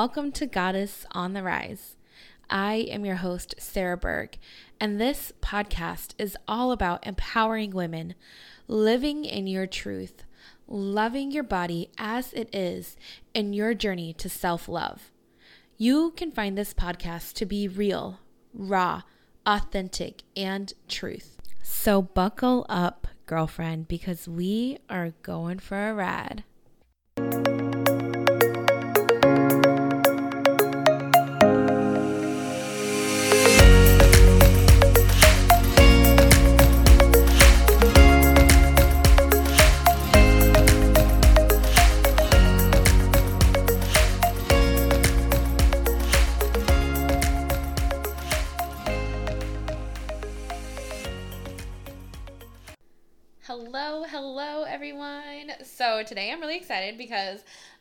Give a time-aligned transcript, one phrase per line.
[0.00, 1.96] Welcome to Goddess on the Rise.
[2.48, 4.38] I am your host, Sarah Berg,
[4.80, 8.14] and this podcast is all about empowering women,
[8.68, 10.22] living in your truth,
[10.68, 12.96] loving your body as it is,
[13.34, 15.10] in your journey to self love.
[15.76, 18.20] You can find this podcast to be real,
[18.54, 19.02] raw,
[19.44, 21.38] authentic, and truth.
[21.60, 26.44] So buckle up, girlfriend, because we are going for a ride.
[53.98, 55.50] Hello, hello, everyone.
[55.64, 57.40] So, today I'm really excited because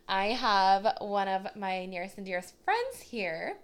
[0.10, 3.56] I have one of my nearest and dearest friends here,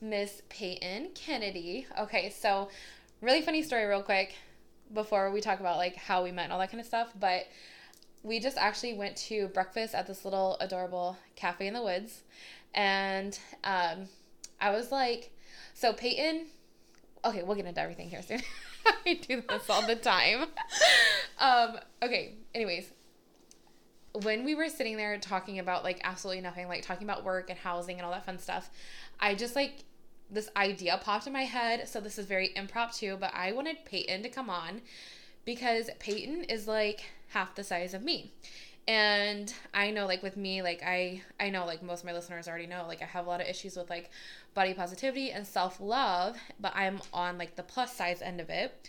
[0.00, 1.86] Miss Peyton Kennedy.
[2.00, 2.70] Okay, so
[3.20, 4.34] really funny story, real quick,
[4.94, 7.12] before we talk about like how we met and all that kind of stuff.
[7.20, 7.46] But
[8.22, 12.22] we just actually went to breakfast at this little adorable cafe in the woods,
[12.74, 14.08] and um,
[14.58, 15.30] I was like,
[15.74, 16.46] so Peyton.
[17.22, 18.40] Okay, we'll get into everything here soon.
[19.06, 20.46] I do this all the time.
[21.38, 22.92] um, okay, anyways,
[24.22, 27.58] when we were sitting there talking about like absolutely nothing, like talking about work and
[27.58, 28.70] housing and all that fun stuff,
[29.20, 29.84] I just like
[30.30, 31.88] this idea popped in my head.
[31.88, 34.82] So this is very impromptu, but I wanted Peyton to come on
[35.44, 38.32] because Peyton is like half the size of me.
[38.86, 42.48] And I know like with me, like I I know like most of my listeners
[42.48, 44.10] already know, like I have a lot of issues with like
[44.58, 48.88] body positivity and self-love, but I'm on like the plus size end of it.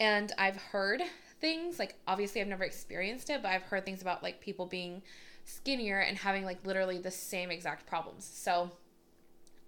[0.00, 1.02] And I've heard
[1.40, 5.02] things, like obviously I've never experienced it, but I've heard things about like people being
[5.44, 8.28] skinnier and having like literally the same exact problems.
[8.28, 8.72] So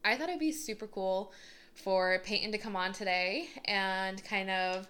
[0.04, 1.32] I thought it'd be super cool
[1.74, 4.88] for Peyton to come on today and kind of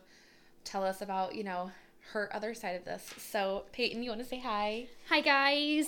[0.64, 1.70] tell us about, you know,
[2.14, 3.12] her other side of this.
[3.18, 4.86] So, Peyton, you want to say hi?
[5.10, 5.86] Hi guys.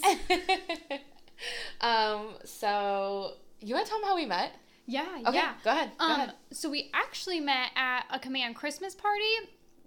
[1.80, 3.32] um, so
[3.68, 4.52] you want to tell them how we met?
[4.86, 5.54] Yeah, Okay, yeah.
[5.64, 5.92] go ahead.
[5.98, 6.32] Go Um, ahead.
[6.50, 9.22] so we actually met at a command Christmas party,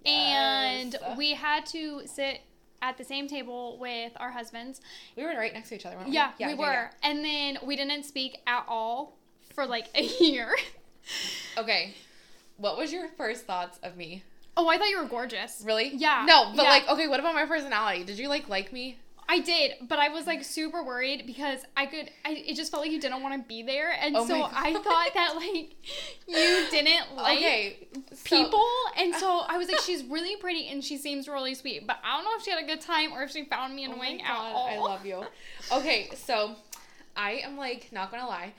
[0.04, 0.96] Yes.
[1.04, 2.42] and we had to sit
[2.82, 4.80] at the same table with our husbands.
[5.18, 6.16] We were right next to each other, weren't we?
[6.16, 9.18] Yeah, we were, and then we didn't speak at all
[9.54, 10.56] for like a year.
[11.58, 11.94] Okay.
[12.58, 14.24] What was your first thoughts of me?
[14.58, 15.62] oh, I thought you were gorgeous.
[15.66, 15.90] Really?
[15.96, 16.70] Yeah, No, but yeah.
[16.70, 18.06] like, okay, what about my personality?
[18.06, 18.98] Did you like like me?
[19.28, 22.12] I did, but I was like super worried because I could.
[22.24, 24.74] I it just felt like you didn't want to be there, and Oh so I
[24.74, 25.76] thought that like
[26.28, 27.88] you didn't like okay.
[28.14, 28.66] so- people
[28.98, 32.16] and so i was like she's really pretty and she seems really sweet but i
[32.16, 34.22] don't know if she had a good time or if she found me Oh annoying
[34.22, 35.24] at all I love you.
[35.72, 36.56] Okay, so
[37.16, 38.54] I am like not gonna lie.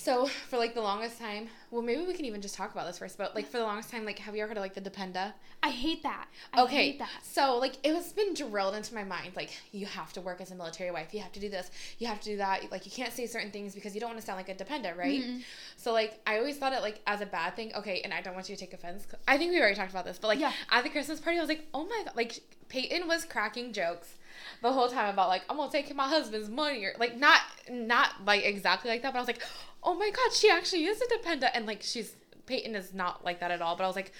[0.00, 2.98] So for like the longest time, well maybe we can even just talk about this
[2.98, 4.80] first, but like for the longest time, like have you ever heard of like the
[4.80, 5.34] Dependa?
[5.62, 9.04] i hate that i okay, hate that so like it was been drilled into my
[9.04, 11.70] mind, like you have to work as a military wife, you have to do this,
[11.98, 14.18] you have to do that, like you can't say certain things because you don't want
[14.18, 15.22] to sound like a Dependa, right?
[15.22, 15.42] Mhm.
[15.76, 17.74] So like I always thought it like as a bad thing.
[17.74, 19.06] Okay, and I don't want you to take offense.
[19.28, 20.52] I think we already talked about this, but like Yeah.
[20.70, 22.40] at the Christmas party, I was like, oh my god, like
[22.70, 24.14] Peyton was cracking jokes
[24.62, 28.24] the whole time about like I'm gonna take my husband's money or like not not
[28.24, 29.42] like exactly like that, but I was like,
[29.82, 32.14] oh my god, she actually is a dependent, and like she's
[32.46, 33.76] Peyton is not like that at all.
[33.76, 34.12] But I was like,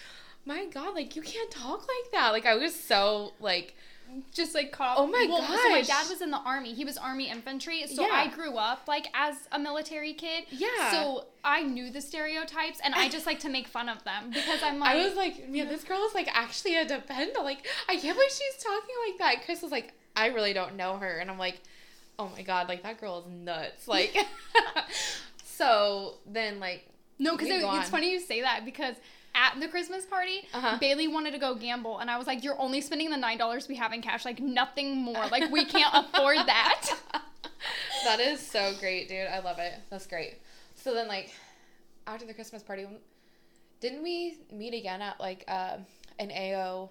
[0.44, 2.30] my god, like you can't talk like that.
[2.30, 3.74] Like I was so like
[4.32, 6.98] just like caught Oh my well, so my dad was in the army he was
[6.98, 8.12] army infantry so Yeah.
[8.12, 10.90] i grew up like as a military kid Yeah.
[10.90, 14.64] so i knew the stereotypes and i just like to make fun of them because
[14.64, 17.44] i'm like I was like, yeah, this girl is like actually a dependent.
[17.44, 19.44] Like, I can't believe she's talking like that.
[19.44, 21.60] Chris was like, I really don't know her, and I'm like,
[22.18, 23.86] oh my god, like that girl is nuts.
[23.86, 24.16] Like,
[25.60, 26.86] so then like,
[27.18, 28.96] No, because it, it's funny you say that because
[29.34, 30.78] at the Christmas party, Uh-huh.
[30.80, 33.68] Bailey wanted to go gamble, and I was like, "You're only spending the nine dollars
[33.68, 35.26] we have in cash, like nothing more.
[35.28, 36.90] Like we can't afford that."
[38.04, 39.28] that is so great, dude.
[39.28, 39.74] I love it.
[39.90, 40.38] That's great.
[40.74, 41.32] So then like,
[42.06, 42.86] after the Christmas party,
[43.80, 45.76] didn't we meet again at like uh,
[46.18, 46.90] an AO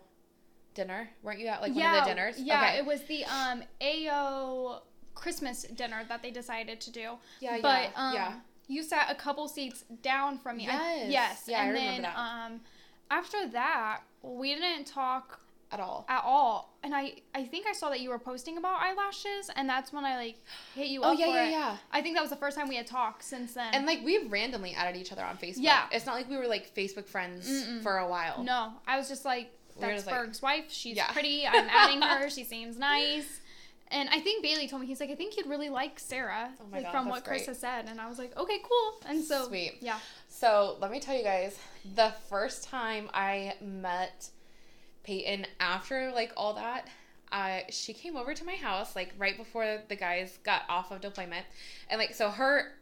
[0.76, 1.10] dinner?
[1.24, 2.40] Weren't you at like one of the dinners?
[2.40, 2.78] Yeah, Okay.
[2.78, 4.82] it was the um AO
[5.16, 7.18] Christmas dinner that they decided to do.
[7.42, 8.34] Yeah, but yeah, um, yeah.
[8.70, 10.68] You sat a couple seats down from me.
[10.70, 11.10] I- Yes.
[11.12, 11.44] yes.
[11.48, 12.18] Yeah, I and remember then that.
[12.18, 12.62] um,
[13.12, 15.40] after that, we didn't talk
[15.72, 16.06] at all.
[16.08, 16.74] at all.
[16.84, 20.06] And I I think I saw that you were posting about eyelashes, and that's when
[20.06, 20.38] I like
[20.76, 21.52] hit you Oh up Oh yeah, for yeah, it.
[21.52, 21.78] yeah.
[21.92, 23.74] I think that was the first time we had talked since then.
[23.74, 25.58] And like we've randomly added each other on Facebook.
[25.60, 25.86] Yeah.
[25.92, 27.82] It's not like we were like Facebook friends Mm-mm.
[27.84, 28.44] for a while.
[28.44, 30.66] no, I was just like, We that's just like- Berg's wife.
[30.72, 31.12] She's Yeah.
[31.12, 31.46] pretty.
[31.48, 32.30] I'm adding her.
[32.30, 33.40] She seems nice.
[33.92, 36.66] And I think Bailey told me he's like, I think you'd really like Sarah, Oh
[36.72, 37.48] like God, from what Chris great.
[37.48, 37.86] has said.
[37.90, 39.02] And I was like, okay, cool.
[39.08, 39.78] And so Sweet.
[39.82, 39.98] yeah,
[40.28, 41.58] So let me tell you guys,
[41.96, 44.30] the first time I met
[45.04, 46.88] Peyton after like all that,
[47.32, 51.00] uh, she came over to my house like right before the guys got off of
[51.02, 51.46] deployment,
[51.90, 52.74] and like so her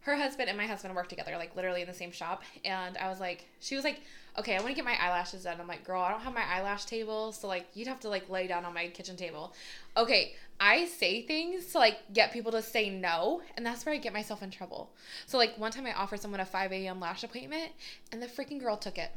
[0.00, 3.08] her husband and my husband work together like literally in the same shop, and I
[3.08, 4.02] was like, she was like,
[4.38, 5.58] okay, I want to get my eyelashes done.
[5.58, 8.28] I'm like, girl, I don't have my eyelash table, so like you'd have to like
[8.28, 9.54] lay down on my kitchen table.
[9.96, 13.98] Okay, I say things to like get people to say no, and that's where I
[13.98, 14.92] get myself in trouble.
[15.26, 17.00] So like one time I offered someone a 5 a.m.
[17.00, 17.72] lash appointment,
[18.12, 19.10] and the freaking girl took it.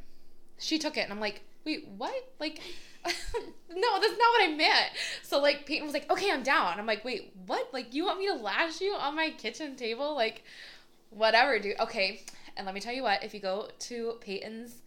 [0.60, 2.14] She took it, and I'm like, wait, what?
[2.40, 2.60] Like,
[3.06, 3.12] no,
[4.00, 4.90] that's not what I meant.
[5.22, 6.80] So like Peyton was like, okay, I'm down.
[6.80, 7.70] I'm like, wait, what?
[7.74, 10.16] Like you want me to lash you on my kitchen table?
[10.16, 10.44] Like,
[11.12, 11.80] whatever, dude.
[11.80, 12.24] Okay,
[12.56, 13.24] and let me tell you what.
[13.24, 14.82] If you go to Peyton's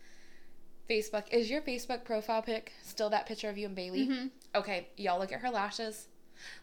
[0.88, 4.08] Facebook, is your Facebook profile pic still that picture of you and Bailey?
[4.08, 4.30] Mhm.
[4.56, 6.08] Okay, y'all look at her lashes.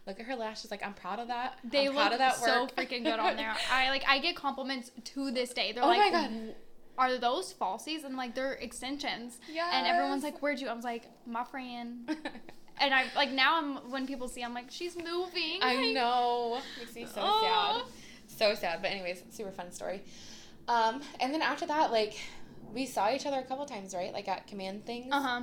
[0.06, 0.70] Look at her lashes.
[0.70, 1.58] Like I'm proud of that.
[1.64, 2.70] they I'm proud look of that work.
[2.70, 3.54] so freaking good on there.
[3.72, 5.72] I like I get compliments to this day.
[5.72, 6.54] They're Oh like, my God.
[6.98, 8.04] Are those falsies?
[8.04, 9.38] And like they're extensions.
[9.52, 9.70] Yeah.
[9.72, 10.68] And everyone's like, Where'd you?
[10.68, 12.08] I was like, My friend.
[12.80, 15.58] And I like now I'm when people see I'm like, She's moving.
[15.62, 16.60] I Like, know.
[16.78, 17.82] Makes me so Oh.
[17.82, 17.92] sad.
[18.38, 18.82] So sad.
[18.82, 20.02] But anyways, super fun story.
[20.68, 22.16] Um, and then after that, like
[22.72, 24.12] we saw each other a couple times, right?
[24.12, 25.08] Like at command things.
[25.12, 25.40] Uh huh.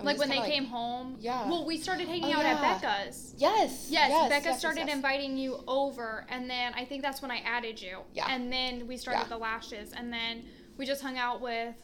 [0.00, 1.16] We Like when they kinda, came home.
[1.20, 1.48] Yeah.
[1.48, 2.54] Well, we started hanging Oh, out yeah.
[2.54, 3.34] at Becca's.
[3.36, 3.88] Yes.
[3.90, 4.96] Yes, Becca yes, started yes, yes.
[4.96, 8.00] inviting you over, and then I think that's when I added you.
[8.14, 8.26] Yeah.
[8.28, 9.28] And then we started Yeah.
[9.28, 10.44] the lashes, and then
[10.76, 11.74] we just hung out with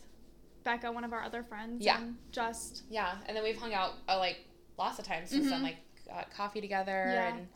[0.65, 1.85] Becca, one of our other friends.
[1.85, 1.99] Yeah.
[1.99, 4.45] And just Yeah, and then we've hung out uh, like
[4.79, 5.65] lots of times since then, Mhm.
[5.65, 5.77] like
[6.09, 7.35] got coffee together, Yeah.
[7.37, 7.49] and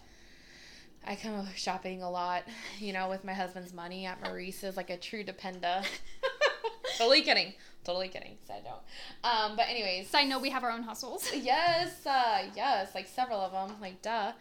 [1.07, 2.45] I come shopping a lot,
[2.79, 5.85] you know, with my husband's money at Maurices, like a true dependa.
[6.99, 7.55] totally kidding,
[7.91, 8.37] totally kidding.
[8.47, 8.83] Side note.
[9.25, 11.31] Um, but anyways, so I know we have our own hustles.
[11.35, 14.33] yes, uh, yes, like several of them, like duh.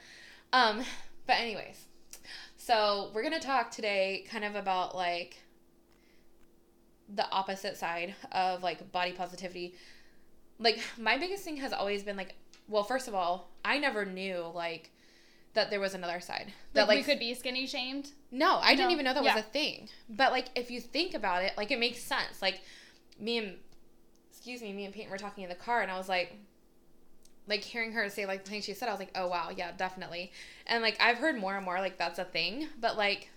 [0.53, 0.83] Um,
[1.25, 1.85] but anyways,
[2.57, 5.41] so we're gonna talk today, kind of about like
[7.13, 9.75] the opposite side of like body positivity.
[10.59, 12.35] Like my biggest thing has always been like,
[12.67, 14.91] well, first of all, I never knew like
[15.53, 16.53] that there was another side.
[16.73, 18.11] That Like, like, we could be skinny shamed.
[18.31, 19.35] no, I didn't even know that yeah.
[19.35, 19.89] was a thing.
[20.07, 22.41] But like if you think about it, like it makes sense.
[22.41, 22.61] Like
[23.19, 23.55] me and
[24.31, 26.35] excuse me, me and Peyton were talking in the car and I was like
[27.47, 29.71] like hearing her say like the thing she said, I was like, Oh wow, yeah,
[29.75, 30.31] definitely.
[30.67, 33.29] And like I've heard more and more like that's a thing, but like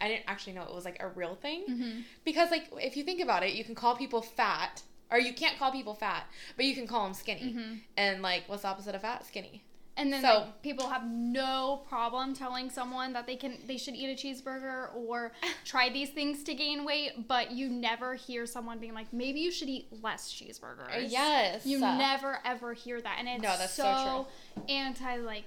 [0.00, 1.64] I didn't actually know it was like a real thing.
[1.68, 2.00] Mm-hmm.
[2.24, 5.58] Because like if you think about it, you can call people fat or you can't
[5.58, 6.26] call people fat,
[6.56, 7.54] but you can call them skinny.
[7.54, 7.80] Mhm.
[7.96, 9.24] And like what's the opposite of fat?
[9.24, 9.62] Skinny.
[9.96, 13.94] And then So- like, people have no problem telling someone that they can they should
[13.94, 15.30] eat a cheeseburger or
[15.64, 19.52] try these things to gain weight, but you never hear someone being like, maybe you
[19.52, 21.10] should eat less cheeseburgers.
[21.10, 21.64] Yes.
[21.64, 25.44] You Uh, never ever hear that, and it's No, that's so so, anti like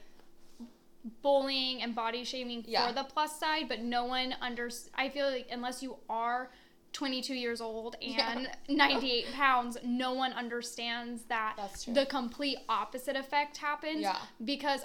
[1.22, 2.88] bullying and body shaming Yeah.
[2.88, 4.70] for the plus side, but no one under.
[4.96, 6.50] I feel like unless you are
[6.94, 11.56] 22 years old and 98 pounds, no one understands that
[11.88, 14.02] the complete opposite effect happens.
[14.02, 14.18] Yeah.
[14.44, 14.82] Because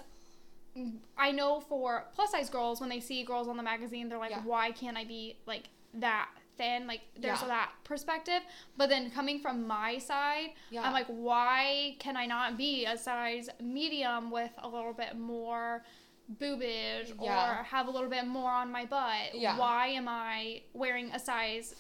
[1.18, 4.30] I know for plus size girls, when they see girls on the magazine, they're like,
[4.30, 4.42] Yeah.
[4.44, 6.28] why can't I be like that
[6.58, 6.86] thin?
[6.86, 7.48] Like, there's Yeah.
[7.48, 8.42] that perspective.
[8.76, 10.82] But then coming from my side, Yeah.
[10.82, 15.84] I'm like, why can I not be a size medium with a little bit more
[16.38, 17.60] boobage Yeah.
[17.60, 19.34] or have a little bit more on my butt?
[19.34, 19.58] Yeah.
[19.58, 21.74] Why am I wearing a size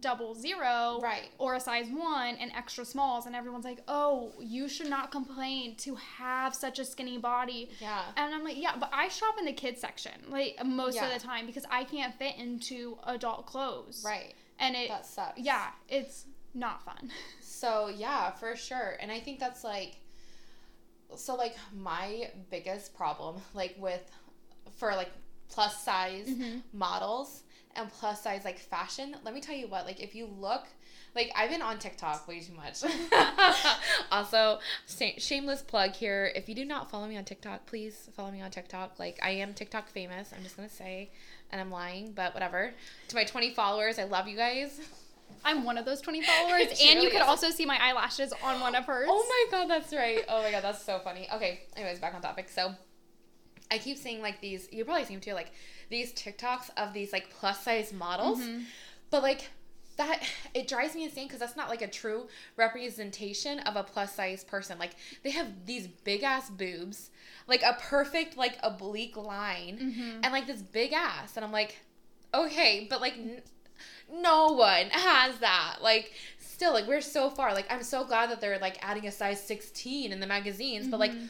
[0.00, 1.28] double zero Right.
[1.38, 3.26] or a size one and extra smalls?
[3.26, 7.70] And everyone's like, oh, you should not complain to have such a skinny body.
[7.80, 8.02] Yeah.
[8.16, 11.06] And I'm like, yeah, but I shop in the kids section like most Yeah.
[11.06, 14.02] of the time because I can't fit into adult clothes.
[14.06, 14.34] Right.
[14.58, 15.38] And it, That sucks.
[15.38, 16.24] yeah, it's
[16.54, 17.10] not fun.
[17.60, 18.96] So yeah, for sure.
[19.00, 19.96] And I think that's like
[21.16, 24.08] so like my biggest problem like with
[24.76, 25.10] for like
[25.48, 26.62] plus size Mhm.
[26.72, 27.42] models
[27.78, 30.66] and plus size like fashion, let me tell you what, like if you look
[31.14, 32.82] like I've been on TikTok way too much.
[34.12, 36.30] also, shameless plug here.
[36.34, 38.98] If you do not follow me on TikTok, please follow me on TikTok.
[38.98, 40.32] Like I am TikTok famous.
[40.36, 41.10] I'm just gonna say,
[41.50, 42.72] and I'm lying, but whatever.
[43.08, 44.80] To my 20 followers, I love you guys.
[45.44, 47.26] I'm one of those 20 followers, and you could is.
[47.26, 49.08] also see my eyelashes on one of hers.
[49.10, 50.20] Oh my god, that's right.
[50.28, 51.28] Oh my god, that's so funny.
[51.34, 52.48] Okay, anyways, back on topic.
[52.48, 52.74] So
[53.70, 55.52] I keep seeing like these you probably see them too, like
[55.88, 58.40] these TikToks of these like plus size models.
[58.40, 58.64] Mhm.
[59.10, 59.50] But like
[59.96, 60.22] that
[60.54, 64.44] it drives me insane because that's not like a true representation of a plus size
[64.44, 64.78] person.
[64.78, 64.92] Like
[65.22, 67.10] they have these big ass boobs,
[67.46, 70.20] like a perfect like oblique line, Mhm.
[70.22, 71.78] and like this big ass, and I'm like,
[72.32, 73.42] okay, but like n-
[74.10, 75.78] no one has that.
[75.82, 77.52] Like still, like we're so far.
[77.54, 81.00] Like I'm so glad that they're like adding a size 16 in the magazines, but
[81.00, 81.28] like Mhm.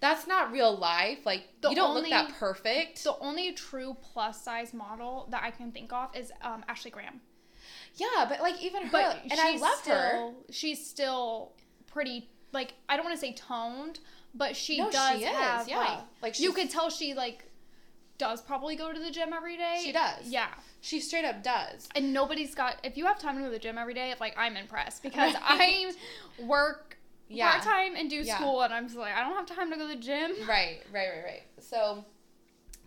[0.00, 1.18] That's not real life.
[1.24, 3.04] Like The you don't only- look that perfect.
[3.04, 7.20] The only true plus size model that I can think of is um, Ashley Graham.
[7.96, 10.32] yeah, but like even her But and I she's love still, her.
[10.50, 11.52] She's still
[11.86, 14.00] pretty like I don't want to say toned,
[14.34, 15.78] but she No, does she is, have yeah.
[15.78, 17.44] like, Like, you could tell she like
[18.18, 19.80] does probably go to the gym every day.
[19.82, 20.26] She does.
[20.26, 20.48] Yeah.
[20.82, 21.88] She straight up does.
[21.94, 24.34] And nobody's got if you have time to go to the gym every day, like
[24.38, 25.92] I'm impressed because I
[26.38, 26.96] work
[27.30, 27.50] Yeah.
[27.52, 28.36] part time and do Yeah.
[28.36, 30.32] school and I'm just like I don't have time to go to the gym.
[30.48, 31.42] Right, right, right, right.
[31.60, 32.04] So,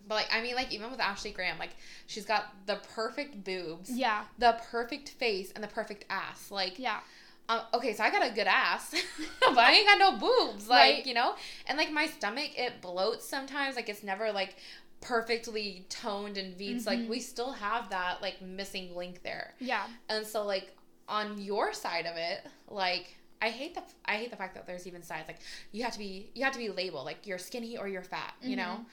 [0.06, 1.70] but like I mean, like even with Ashley Graham, like
[2.06, 4.24] she's got the perfect boobs, Yeah.
[4.38, 6.50] the perfect face, and the perfect ass.
[6.50, 7.00] Like, Yeah.
[7.48, 8.94] um, okay, so I got a good ass,
[9.40, 10.68] but I ain't got no boobs.
[10.68, 11.06] Like, Right.
[11.06, 11.34] you know,
[11.66, 13.76] and like my stomach, it bloats sometimes.
[13.76, 14.56] Like it's never like
[15.00, 16.86] perfectly toned and veets.
[16.86, 17.08] Like Mhm.
[17.08, 19.54] we still have that like missing link there.
[19.60, 19.86] Yeah.
[20.08, 20.74] And so like
[21.08, 24.86] on your side of it, like I hate the I hate the fact that there's
[24.86, 25.28] even sides.
[25.28, 25.38] Like
[25.72, 28.34] you have to be you have to be labeled like you're skinny or you're fat.
[28.42, 28.84] You know, Mhm.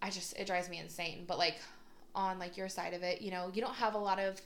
[0.00, 1.24] I just it drives me insane.
[1.26, 1.58] But like
[2.14, 4.40] on like your side of it, you know, you don't have a lot of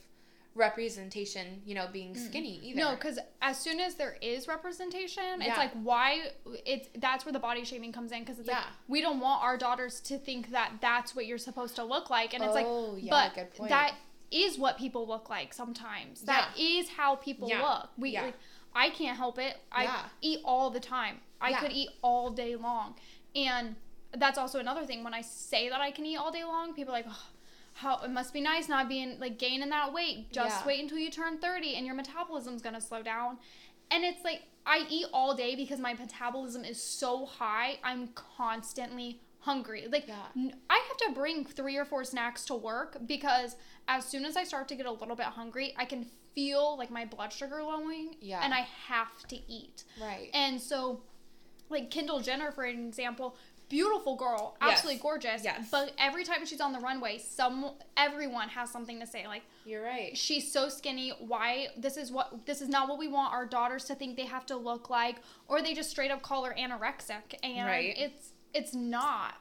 [0.55, 1.61] representation.
[1.65, 2.79] You know, being skinny either.
[2.79, 5.47] No, because as soon as there is representation, Yeah.
[5.49, 6.31] it's like why
[6.65, 8.65] it's that's where the body shaming comes in because it's like Yeah.
[8.87, 12.33] we don't want our daughters to think that that's what you're supposed to look like,
[12.33, 13.95] and it's Oh, like, yeah, but that
[14.31, 16.21] is what people look like sometimes.
[16.21, 17.89] That is how people look.
[17.97, 18.35] We, like,
[18.75, 19.57] I can't help it.
[19.71, 20.05] I Yeah.
[20.21, 21.21] eat all the time.
[21.41, 21.59] I Yeah.
[21.59, 22.95] could eat all day long,
[23.35, 23.75] and
[24.11, 25.03] that's also another thing.
[25.03, 27.05] When I say that I can eat all day long, people are like.
[27.07, 27.27] Oh,
[27.73, 30.29] how it must be nice not being like gaining that weight.
[30.33, 30.67] Just Yeah.
[30.67, 33.39] wait until you turn 30 and your metabolism's gonna slow down.
[33.89, 37.79] And it's like I eat all day because my metabolism is so high.
[37.81, 39.87] I'm constantly hungry.
[39.87, 40.25] Like Yeah.
[40.35, 43.55] n- I have to bring three or four snacks to work because
[43.87, 46.91] as soon as I start to get a little bit hungry, I can feel like
[46.91, 48.15] my blood sugar lowering.
[48.21, 48.41] Yeah.
[48.43, 49.83] And I have to eat.
[50.01, 50.29] right.
[50.33, 51.01] And so,
[51.69, 53.35] like Kendall Jenner, for an example,
[53.69, 54.71] beautiful girl, Yes.
[54.71, 55.43] absolutely gorgeous.
[55.43, 55.67] Yes.
[55.69, 59.27] But every time she's on the runway, some everyone has something to say.
[59.27, 60.17] Like You're right.
[60.17, 61.11] she's so skinny.
[61.19, 64.25] Why this is what this is not what we want our daughters to think they
[64.25, 65.17] have to look like,
[65.47, 67.93] or they just straight up call her anorexic, and Right.
[67.97, 69.35] it's it's not.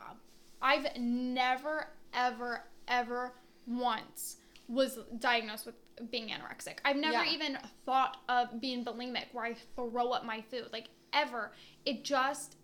[0.61, 3.33] I've never ever ever
[3.67, 4.37] once
[4.69, 5.75] was diagnosed with
[6.11, 6.79] being anorexic.
[6.85, 7.33] I've never Yeah.
[7.33, 11.53] even thought of being bulimic where I throw up my food like ever.
[11.85, 12.57] It just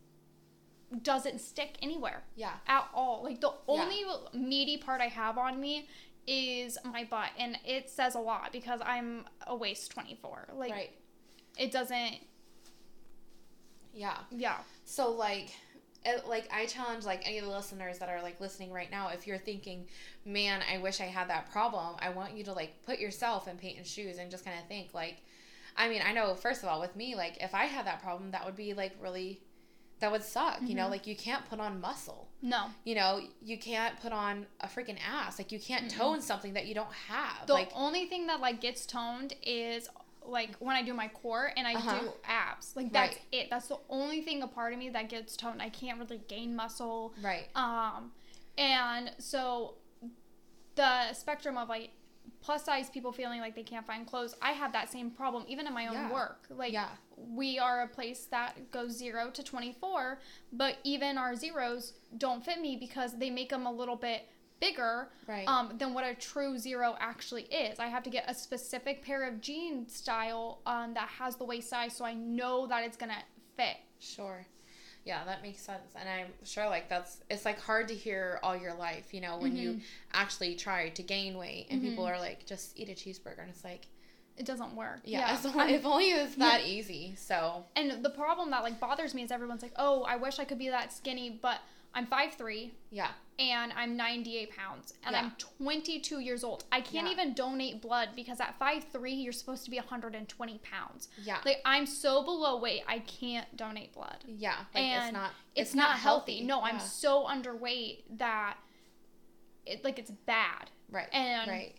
[1.03, 2.55] doesn't stick anywhere Yeah.
[2.67, 3.23] at all.
[3.23, 3.57] Like the Yeah.
[3.69, 5.89] only meaty part I have on me
[6.27, 10.51] is my butt, and it says a lot because I'm a waist 24.
[10.55, 10.99] Like right.
[11.59, 12.19] it doesn't.
[13.93, 14.19] Yeah.
[14.31, 14.59] Yeah.
[14.85, 15.51] So like
[16.05, 19.09] it, like I challenge like any of the listeners that are like listening right now
[19.09, 19.87] if you're thinking,
[20.25, 23.57] "Man, I wish I had that problem." I want you to like put yourself in
[23.57, 25.23] Peyton's shoes and just kind of think like
[25.77, 28.31] I mean, I know first of all with me like if I had that problem,
[28.33, 29.41] that would be like really
[30.01, 30.87] that would suck, you know?
[30.87, 30.91] Mhm.
[30.91, 32.29] Like you can't put on muscle.
[32.43, 32.67] No.
[32.85, 35.39] You know, you can't put on a freaking ass.
[35.39, 37.47] Like you can't tone something that you don't have.
[37.47, 39.89] The like only thing that like gets toned is
[40.27, 42.01] like when I do my core and I Uh-huh.
[42.01, 42.75] do abs.
[42.77, 43.25] Like that's Right.
[43.33, 43.51] it.
[43.51, 45.61] That's the only thing a part of me that gets toned.
[45.63, 47.15] I can't really gain muscle.
[47.23, 47.49] right.
[47.55, 48.13] Um,
[48.57, 49.75] and so
[50.77, 51.91] the spectrum of like
[52.41, 55.67] plus size people feeling like they can't find clothes, I have that same problem even
[55.67, 56.13] in my own Yeah.
[56.13, 56.47] work.
[56.51, 56.89] Like Yeah.
[57.17, 60.21] we are a place that goes zero to 24,
[60.53, 64.29] but even our zeros don't fit me because they make them a little bit
[64.61, 65.47] bigger Right.
[65.49, 67.79] um, than what a true zero actually is.
[67.79, 71.69] I have to get a specific pair of jean style um, that has the waist
[71.69, 73.23] size so I know that it's gonna
[73.57, 73.77] fit.
[73.99, 74.47] Sure.
[75.05, 75.93] Yeah, that makes sense.
[75.95, 79.37] And I'm sure like that's it's like hard to hear all your life, you know,
[79.39, 79.81] when you Mm-hmm.
[80.15, 83.65] actually try to gain weight and people are like, just eat a cheeseburger and it's
[83.65, 83.87] like
[84.39, 85.01] It doesn't work.
[85.05, 87.15] Yeah, so I'm- if only it was that easy.
[87.17, 90.45] So And the problem that like bothers me is everyone's like, "Oh, I wish I
[90.47, 91.59] could be that skinny," but
[91.95, 93.09] I'm 5'3 yeah.
[93.39, 95.23] and I'm 98 pounds and Yeah.
[95.23, 96.65] I'm 22 years old.
[96.73, 97.13] I can't Yeah.
[97.13, 101.09] even donate blood because at 5'3 you're supposed to be 120 pounds.
[101.23, 101.39] Yeah.
[101.45, 104.25] Like I'm so below weight, I can't donate blood.
[104.27, 104.57] yeah.
[104.75, 106.41] Like and it's not It's, not, healthy.
[106.43, 108.57] No, I'm so underweight that
[109.67, 110.71] it like it's bad.
[110.91, 111.09] right.
[111.13, 111.75] and- right.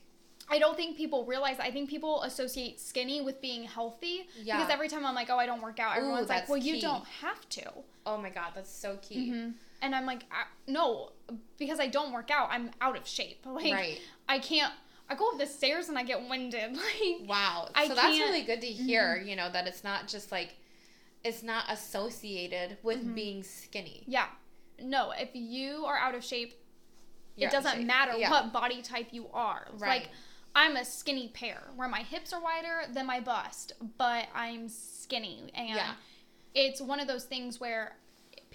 [0.48, 1.60] I don't think people realize.
[1.60, 4.58] I think people associate skinny with being healthy Yeah.
[4.58, 6.80] because every time I'm like, "Oh, I don't work out," everyone's like, that's "Well, you
[6.80, 7.72] don't have to."
[8.06, 9.30] Oh my god, that's so key.
[9.32, 9.50] hmm
[9.86, 10.24] And I'm like,
[10.68, 11.12] no,
[11.58, 13.46] because I don't work out, I'm out of shape.
[13.46, 14.00] Like, Right.
[14.28, 14.74] I can't.
[15.08, 16.74] I go up the stairs and I get winded.
[16.76, 17.70] Like, Wow.
[17.76, 18.20] I so that's Mm-hmm.
[18.24, 20.56] really good to hear, you know, that it's not just like
[21.24, 23.14] it's not associated with Mm-hmm.
[23.16, 24.04] being skinny.
[24.08, 24.28] yeah,
[24.82, 25.12] no.
[25.18, 26.54] If you are out of shape,
[27.36, 27.86] You're it doesn't shape.
[27.88, 28.30] matter Yeah.
[28.32, 29.68] what body type you are.
[29.74, 30.02] Right.
[30.02, 30.10] Like,
[30.56, 35.52] I'm a skinny pear where my hips are wider than my bust, but I'm skinny,
[35.54, 35.94] and Yeah.
[36.54, 37.98] it's one of those things where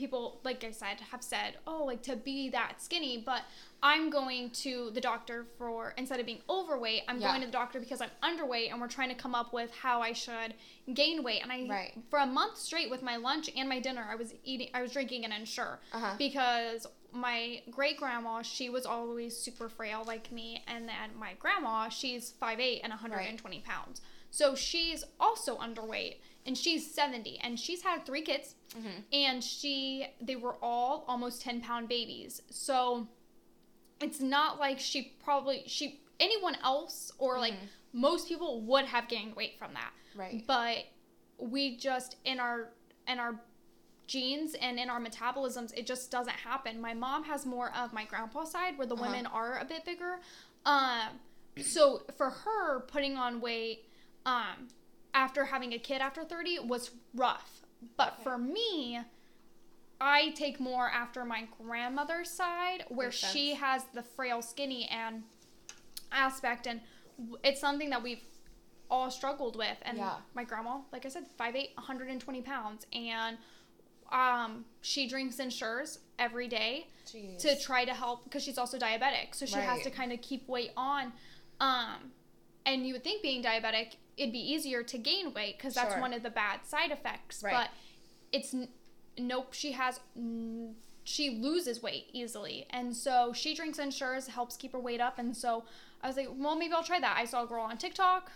[0.00, 3.42] people, like I said, have said, oh, like to be that skinny, but
[3.82, 7.28] I'm going to the doctor for instead of being overweight, I'm Yeah.
[7.28, 10.00] going to the doctor because I'm underweight, and we're trying to come up with how
[10.00, 10.54] I should
[10.94, 11.42] gain weight.
[11.42, 11.92] And I, Right.
[12.08, 14.90] for a month straight with my lunch and my dinner, I was eating, I was
[14.92, 16.14] drinking an Ensure Uh-huh.
[16.18, 21.88] because my great grandma, she was always super frail like me, and then my grandma,
[21.90, 24.00] she's 5'8 and 120 pounds.
[24.30, 28.54] So she's also underweight, and she's 70, and she's had three kids,
[29.12, 32.40] and she, they were all almost 10 pound babies.
[32.50, 33.06] So
[34.00, 37.54] it's not like she probably, she, anyone else or like
[37.92, 40.44] most people would have gained weight from that Right.
[40.46, 40.78] but
[41.38, 42.68] we just in our
[43.08, 43.40] in our
[44.06, 48.04] genes and in our metabolisms it just doesn't happen my mom has more of my
[48.04, 49.04] grandpa side where the Uh-huh.
[49.06, 50.20] women are a bit bigger
[50.66, 51.08] um
[51.62, 53.86] so for her putting on weight
[54.26, 54.68] um
[55.14, 57.62] after having a kid after 30 was rough
[57.96, 58.22] but Okay.
[58.22, 59.00] for me
[60.00, 63.60] i take more after my grandmother's side where Makes she sense.
[63.60, 65.22] has the frail skinny and
[66.12, 66.80] aspect and
[67.42, 68.22] it's something that we've
[68.90, 70.16] all struggled with and Yeah.
[70.34, 73.38] my grandma like i said 5'8 120 pounds and
[74.10, 77.38] um she drinks Ensures every day Jeez.
[77.38, 80.48] to try to help because she's also diabetic so she has to kind of keep
[80.48, 81.12] weight on
[81.60, 82.10] um
[82.66, 86.00] and you would think being diabetic it'd be easier to gain weight because that's Sure.
[86.00, 87.54] one of the bad side effects Right.
[87.54, 87.70] but
[88.32, 88.68] it's n-
[89.18, 94.72] nope she has n- she loses weight easily and so she drinks Ensures helps keep
[94.72, 95.64] her weight up and so
[96.02, 98.30] i was like well maybe i'll try that i saw a girl on tiktok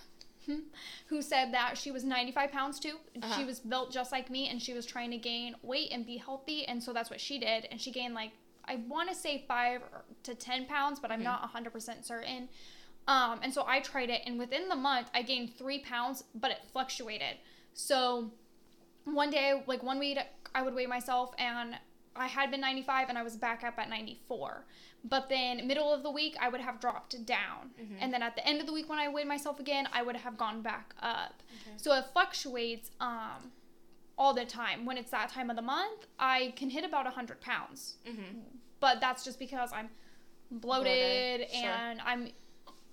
[1.07, 3.39] who said that she was 95 pounds too Uh-huh.
[3.39, 6.17] she was built just like me and she was trying to gain weight and be
[6.17, 8.33] healthy and so that's what she did and she gained like
[8.67, 9.83] i want to say 5
[10.25, 11.25] to 10 pounds but i'm Mhm.
[11.25, 12.49] not 100% certain
[13.07, 16.51] um, and so i tried it and within the month i gained 3 pounds but
[16.51, 17.37] it fluctuated
[17.73, 18.31] so
[19.05, 20.19] one day like one week
[20.55, 21.75] i would weigh myself and
[22.17, 24.65] i had been 95 and i was back up at 94
[25.07, 27.97] but then middle of the week i would have dropped down Mhm.
[28.01, 30.17] and then at the end of the week when i weighed myself again i would
[30.17, 31.77] have gone back up Okay.
[31.77, 33.53] so it fluctuates um,
[34.17, 37.41] all the time when it's that time of the month i can hit about 100
[37.41, 38.43] pounds Mhm.
[38.81, 39.91] but that's just because i'm
[40.51, 41.69] bloated, Bloated, sure.
[41.71, 42.29] and i'm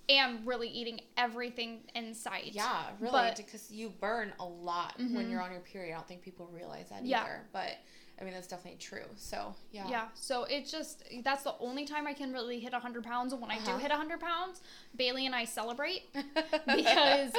[0.08, 5.14] am really eating everything in sight Yeah, really, But- because you burn a lot when
[5.14, 5.30] Mhm.
[5.30, 5.92] you're on your period.
[5.92, 7.22] I don't think people realize that Yeah.
[7.22, 7.46] either.
[7.52, 7.78] But
[8.20, 9.06] I mean, that's definitely true.
[9.16, 9.88] So yeah.
[9.88, 13.32] Yeah, so it's just that's the only time I can really hit 100 pounds.
[13.32, 13.78] And when I do Uh-huh.
[13.78, 14.60] hit 100 pounds,
[14.94, 16.12] Bailey and I celebrate
[16.66, 17.32] because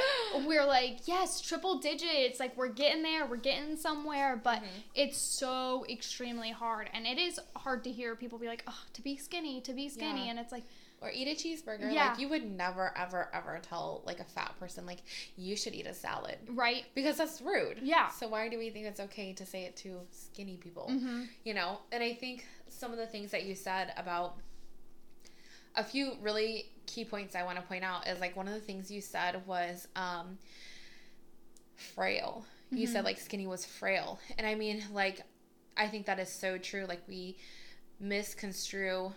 [0.44, 2.38] we're like, yes, triple digits.
[2.40, 4.36] Like we're getting there, we're getting somewhere.
[4.36, 4.66] But Mhm.
[4.94, 9.00] it's so extremely hard, and it is hard to hear people be like, oh, to
[9.02, 10.30] be skinny, to be skinny, Yeah.
[10.32, 10.64] and it's like,
[11.04, 11.92] or eat a cheeseburger.
[11.92, 12.08] Yeah.
[12.10, 15.00] Like you would never, ever, ever tell like a fat person like
[15.36, 16.84] you should eat a salad right?
[16.94, 17.78] because that's rude.
[17.82, 18.08] Yeah.
[18.08, 20.88] So why do we think it's okay to say it to skinny people?
[20.90, 21.22] Mm-hmm.
[21.44, 24.36] you know and i think some of the things that you said about
[25.76, 28.60] a few really key points i want to point out is like one of the
[28.60, 30.38] things you said was um
[31.76, 32.92] frail you Mhm.
[32.92, 35.22] said like skinny was frail and i mean like
[35.76, 37.36] i think that is so true like we
[38.00, 39.12] misconstrue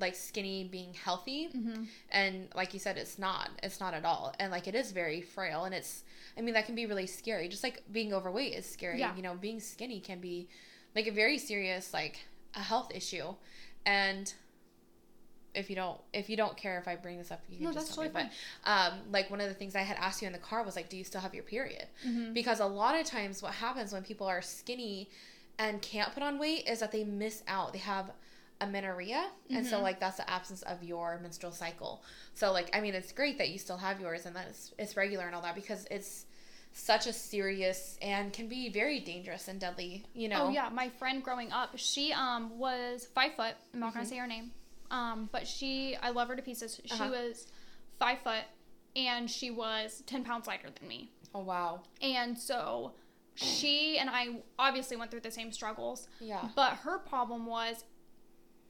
[0.00, 1.48] like skinny being healthy.
[1.56, 1.84] Mm-hmm.
[2.10, 4.34] and like you said it's not it's not at all.
[4.38, 6.04] And like it is very frail and it's
[6.38, 7.48] i mean that can be really scary.
[7.48, 8.98] Just like being overweight is scary.
[9.00, 9.14] Yeah.
[9.16, 10.48] you know being skinny can be
[10.94, 12.18] like a very serious like
[12.54, 13.34] a health issue.
[13.84, 14.32] And
[15.54, 17.72] if you don't if you don't care if i bring this up you can No,
[17.72, 18.10] just that's tell me.
[18.10, 18.30] totally
[18.64, 20.76] but um like one of the things i had asked you in the car was
[20.76, 21.86] like do you still have your period?
[22.06, 22.34] Mm-hmm.
[22.34, 25.08] because a lot of times what happens when people are skinny
[25.58, 27.72] and can't put on weight is that they miss out.
[27.72, 28.10] They have
[28.60, 29.82] amenorrhea and so Mhm.
[29.82, 32.02] like that's the absence of your menstrual cycle
[32.34, 34.96] so like i mean it's great that you still have yours and that it's, it's
[34.96, 36.24] regular and all that because it's
[36.72, 40.88] such a serious and can be very dangerous and deadly you know Oh yeah, my
[40.90, 43.54] friend growing up, she um was five foot.
[43.74, 43.98] I'm not Mm-hmm.
[43.98, 44.50] gonna say her name,
[44.90, 46.80] um, but she I love her to pieces.
[46.84, 47.10] She Uh-huh.
[47.10, 47.46] was
[47.98, 48.44] five foot,
[48.94, 51.10] and she was ten pounds lighter than me.
[51.34, 52.92] oh wow And so
[53.34, 57.84] she and I obviously went through the same struggles, yeah but her problem was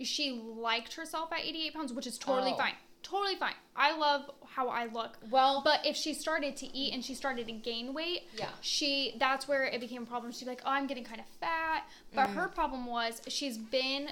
[0.02, 2.56] she liked herself at 88 pounds, which is totally Oh.
[2.56, 2.74] fine.
[3.02, 3.54] Totally fine.
[3.76, 5.16] I love how I look.
[5.30, 9.14] well But if she started to eat and she started to gain weight, yeah she
[9.18, 10.32] that's where it became a problem.
[10.32, 14.10] She'd be like, "Oh, I'm getting kind of fat." But her problem was she's been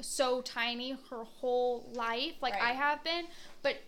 [0.00, 3.26] so tiny her whole life, like I have been.
[3.62, 3.78] But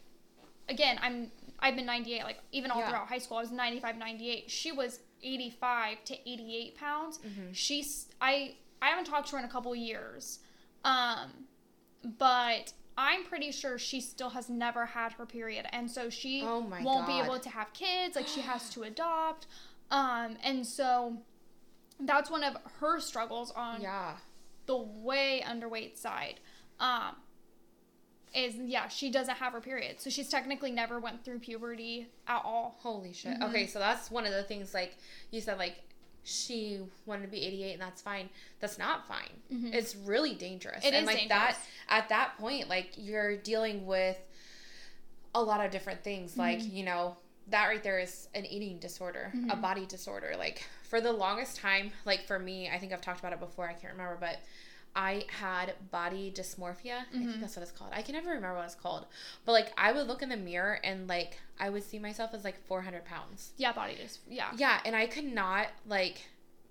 [0.68, 1.30] again, I'm
[1.61, 2.88] I've been 98, like even all Yeah.
[2.88, 4.50] throughout high school, I was 95, 98.
[4.50, 7.18] She was 85 to 88 pounds.
[7.18, 7.54] Mhm.
[7.54, 10.38] She's I I haven't talked to her in a couple years,
[10.88, 11.31] um,
[12.18, 12.72] but.
[13.01, 17.07] I'm pretty sure she still has never had her period, and so she Oh won't
[17.07, 18.16] be able to have kids.
[18.16, 19.46] Like she has to adopt,
[19.92, 21.16] um, and so
[22.01, 24.14] that's one of her struggles on Yeah.
[24.66, 26.40] the way underweight side.
[26.81, 27.14] Um,
[28.35, 32.42] is yeah, she doesn't have her period, so she's technically never went through puberty at
[32.44, 32.79] all.
[32.81, 33.35] Holy shit.
[33.35, 33.44] Mm-hmm.
[33.44, 34.96] Okay, so that's one of the things like
[35.31, 35.77] you said like
[36.29, 38.29] she wanted to be 88 and that's fine.
[38.61, 39.73] That's not fine.
[39.73, 40.85] It's really dangerous.
[40.85, 40.95] Mm-hmm.
[40.95, 41.67] It and is like that dangerous.
[41.88, 44.19] at that point like you're dealing with
[45.35, 46.77] a lot of different things like, Mm-hmm.
[46.77, 47.17] you know,
[47.49, 50.35] that right there is an eating disorder, a body disorder.
[50.38, 53.67] Like for the longest time, like for me, I think I've talked about it before,
[53.69, 54.38] I can't remember, but
[54.96, 57.01] I had body dysmorphia.
[57.12, 57.27] I Mm-hmm.
[57.29, 57.90] think that's what it's called.
[57.94, 59.07] I can never remember what it's called.
[59.44, 62.44] But like I would look in the mirror and like I would see myself as
[62.44, 63.53] like 400 pounds.
[63.57, 64.51] Yeah, body is yeah.
[64.57, 66.22] Yeah, and I could not like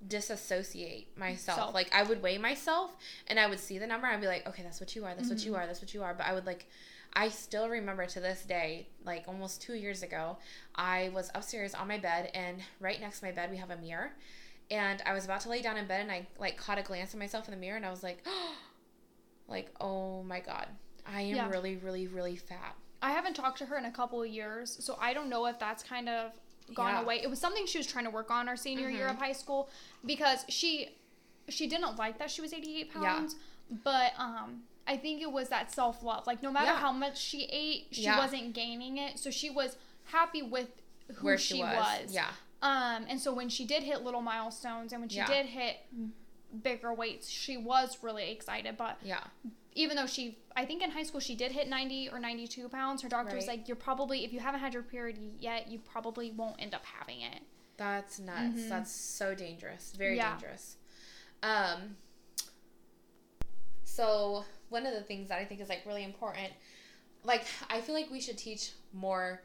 [0.07, 1.57] disassociate myself.
[1.57, 1.73] Self.
[1.73, 2.95] Like I would weigh myself
[3.27, 5.13] and I would see the number and I'd be like, okay, that's what you are,
[5.15, 6.13] that's what you are, that's what you are.
[6.13, 6.67] But I would like
[7.13, 10.37] I still remember to this day, like almost two years ago,
[10.75, 13.77] I was upstairs on my bed and right next to my bed we have a
[13.77, 14.11] mirror.
[14.69, 17.13] And I was about to lay down in bed and I like caught a glance
[17.13, 18.25] at myself in the mirror and I was like,
[19.47, 20.67] like, oh my god.
[21.05, 21.49] I am Yeah.
[21.49, 22.75] really, really, really fat.
[23.01, 25.57] I haven't talked to her in a couple of years, so I don't know if
[25.59, 26.31] that's kind of
[26.73, 27.01] gone Yeah.
[27.01, 27.21] away.
[27.21, 29.23] It was something she was trying to work on our senior year of Mm-hmm.
[29.25, 29.69] high school
[30.05, 30.89] because she
[31.49, 33.01] she didn't like that she was 88 Yeah.
[33.13, 33.35] pounds,
[33.83, 36.27] but um I think it was that self love.
[36.27, 36.77] Like no matter Yeah.
[36.79, 38.17] how much she ate, she Yeah.
[38.17, 40.69] wasn't gaining it, so she was happy with
[41.15, 41.77] who Where she, she was.
[42.03, 42.13] was.
[42.13, 42.31] Yeah.
[42.61, 45.27] Um, and so when she did hit little milestones and when she Yeah.
[45.27, 45.77] did hit
[46.63, 48.77] bigger weights, she was really excited.
[48.77, 49.23] But Yeah.
[49.73, 53.01] even though she, I think in high school she did hit 90 or 92 pounds,
[53.03, 56.31] her doctor was like, you're probably, if you haven't had your period yet, you probably
[56.31, 57.41] won't end up having it.
[57.77, 58.67] That's nuts.
[58.67, 59.93] That's so dangerous.
[59.95, 60.17] Very Mm-hmm.
[60.17, 60.31] Yeah.
[60.31, 60.77] dangerous.
[61.43, 61.97] Um
[63.83, 66.51] so one of the things that I think is like really important
[67.23, 69.41] like I feel like we should teach more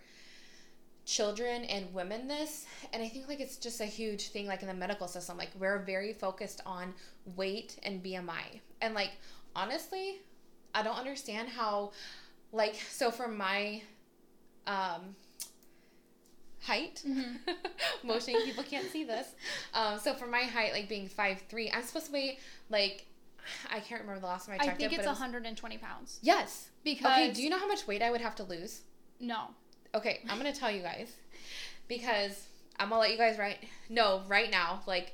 [1.05, 4.69] children and women this and I think like it's just a huge thing like in
[4.69, 6.95] the medical system like we're very focused on
[7.37, 9.11] weight and BMI and like
[9.57, 10.21] honestly
[10.75, 11.91] I don't understand how
[12.53, 13.83] like so for my
[14.67, 15.17] um
[16.61, 17.03] height
[18.05, 19.35] of you people can't see this
[19.75, 22.39] um so for my height like being five three i'm supposed to weigh
[22.71, 23.07] like
[23.73, 25.79] i can't remember the last time i I checked think it it's it was, 120
[25.79, 26.21] pounds.
[26.23, 28.83] yes Because, okay do you know how much weight i would have to lose
[29.19, 29.49] No.
[29.95, 31.13] Okay i'm gonna tell you guys
[31.89, 32.47] because
[32.79, 35.13] i'm gonna let you guys right no right now like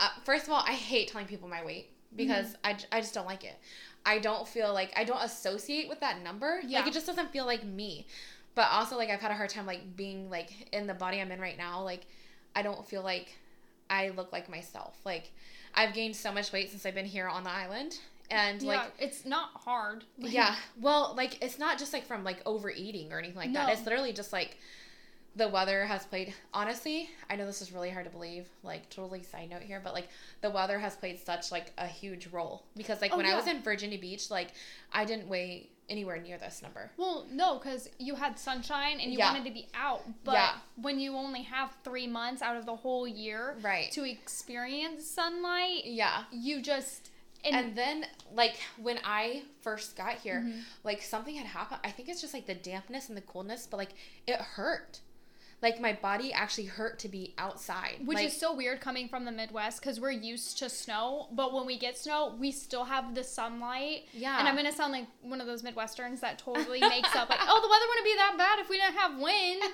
[0.00, 2.86] uh, first of all i hate telling people my weight because Mm-hmm.
[2.92, 3.58] I, I just don't like it.
[4.06, 6.60] I don't feel like i don't associate with that number.
[6.66, 6.78] Yeah.
[6.80, 8.06] like it just doesn't feel like me.
[8.54, 11.32] But also like i've had a hard time like being like in the body i'm
[11.32, 11.82] in right now.
[11.82, 12.06] Like
[12.54, 13.36] i don't feel like
[13.90, 14.96] i look like myself.
[15.04, 15.32] Like
[15.74, 17.98] i've gained so much weight since i've been here on the island
[18.30, 20.04] and yeah, like it's not hard.
[20.18, 20.54] Like, yeah.
[20.80, 23.68] Well, like it's not just like from like overeating or anything like that.
[23.70, 24.56] It's literally just like
[25.36, 29.22] the weather has played honestly, I know this is really hard to believe, like totally
[29.22, 30.08] side note here, but like
[30.42, 33.46] the weather has played such like a huge role because like Oh, when I was
[33.48, 34.52] in Virginia Beach, like
[34.92, 36.90] I didn't weigh anywhere near this number.
[36.96, 39.32] Well, no, because you had sunshine and you Yeah.
[39.32, 40.02] wanted to be out.
[40.24, 40.54] But Yeah.
[40.80, 43.90] when you only have three months out of the whole year Right.
[43.92, 46.24] to experience sunlight, Yeah.
[46.32, 47.10] you just
[47.44, 50.58] and, And then like when I first got here, Mm-hmm.
[50.82, 51.80] like something had happened.
[51.84, 53.94] I think it's just like the dampness and the coolness, but like
[54.26, 55.00] it hurt.
[55.64, 57.96] Like my body actually hurt to be outside.
[58.04, 61.54] which like, is so weird coming from the Midwest because we're used to snow, but
[61.54, 64.02] when we get snow, we still have the sunlight.
[64.12, 64.38] Yeah.
[64.38, 67.60] And I'm gonna sound like one of those Midwesterns that totally makes up like, oh,
[67.62, 69.62] the weather wouldn't be that bad if we didn't have wind.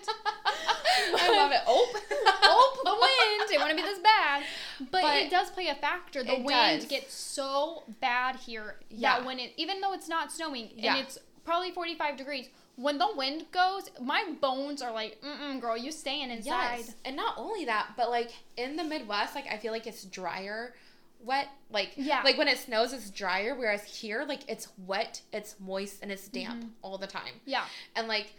[1.19, 1.61] I love it.
[1.67, 1.93] Oh,
[2.43, 3.51] oh, the wind!
[3.51, 4.45] It wouldn't be this bad.
[4.79, 6.23] But, But it does play a factor.
[6.23, 6.85] The wind does.
[6.87, 9.17] gets so bad here Yeah.
[9.17, 10.95] that when it, even though it's not snowing Yeah.
[10.95, 12.49] and it's probably 45 degrees,
[12.81, 16.77] when the wind goes, my bones are like, mm-mm, girl, you staying inside.
[16.79, 16.95] Yes.
[17.05, 20.75] And not only that, but like in the Midwest, like I feel like it's drier,
[21.23, 21.49] wet.
[21.71, 22.23] Like Yeah.
[22.25, 23.55] like when it snows, it's drier.
[23.55, 26.69] Whereas here, like it's wet, it's moist, and it's damp Mm-hmm.
[26.83, 27.35] all the time.
[27.45, 27.65] Yeah.
[27.97, 28.33] And like,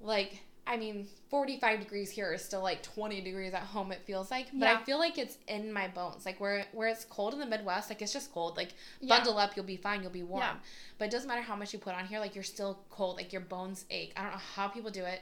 [0.00, 3.92] like I mean, forty five degrees here is still like twenty degrees at home.
[3.92, 4.78] It feels like, but Yeah.
[4.80, 6.26] I feel like it's in my bones.
[6.26, 8.56] Like where where it's cold in the Midwest, like it's just cold.
[8.56, 9.16] Like Yeah.
[9.16, 10.02] bundle up, you'll be fine.
[10.02, 10.42] You'll be warm.
[10.42, 10.54] Yeah.
[10.98, 12.18] But it doesn't matter how much you put on here.
[12.18, 13.16] Like you're still cold.
[13.16, 14.12] Like your bones ache.
[14.16, 15.20] I don't know how people do it.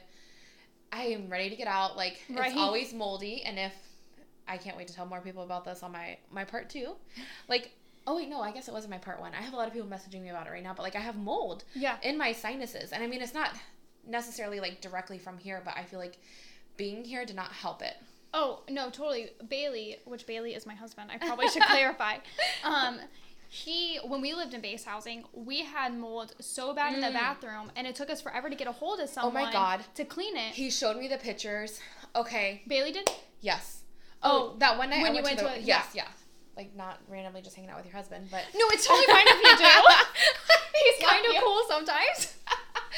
[0.91, 1.95] I am ready to get out.
[1.95, 2.47] Like Right.
[2.51, 3.73] it's always moldy, and if
[4.47, 6.95] I can't wait to tell more people about this on my my part two,
[7.47, 7.71] like.
[8.07, 9.33] Oh wait, no, I guess it wasn't my part one.
[9.33, 10.99] I have a lot of people messaging me about it right now, but like I
[10.99, 11.97] have mold Yeah.
[12.03, 12.91] in my sinuses.
[12.91, 13.49] And I mean, it's not
[14.07, 16.17] necessarily like directly from here, but I feel like
[16.77, 17.95] being here did not help it.
[18.33, 19.29] Oh no, totally.
[19.49, 21.09] Bailey, which Bailey is my husband.
[21.13, 22.17] I probably should clarify.
[22.63, 22.99] Um,
[23.47, 27.13] he when we lived in base housing, we had mold so bad in the Mm.
[27.13, 29.43] bathroom, and it took us forever to get a hold of someone.
[29.43, 29.51] Oh my.
[29.53, 29.81] God.
[29.95, 30.53] To clean it.
[30.53, 31.79] He showed me the pictures.
[32.15, 33.09] Okay, Bailey did.
[33.41, 33.81] yes.
[34.23, 36.07] Oh, that one night when I you went, to, to the, a- yes, yeah.
[36.57, 39.35] Like not randomly just hanging out with your husband, but No, it's totally fine if
[39.43, 39.73] you do.
[40.97, 42.35] He's kind of cool sometimes.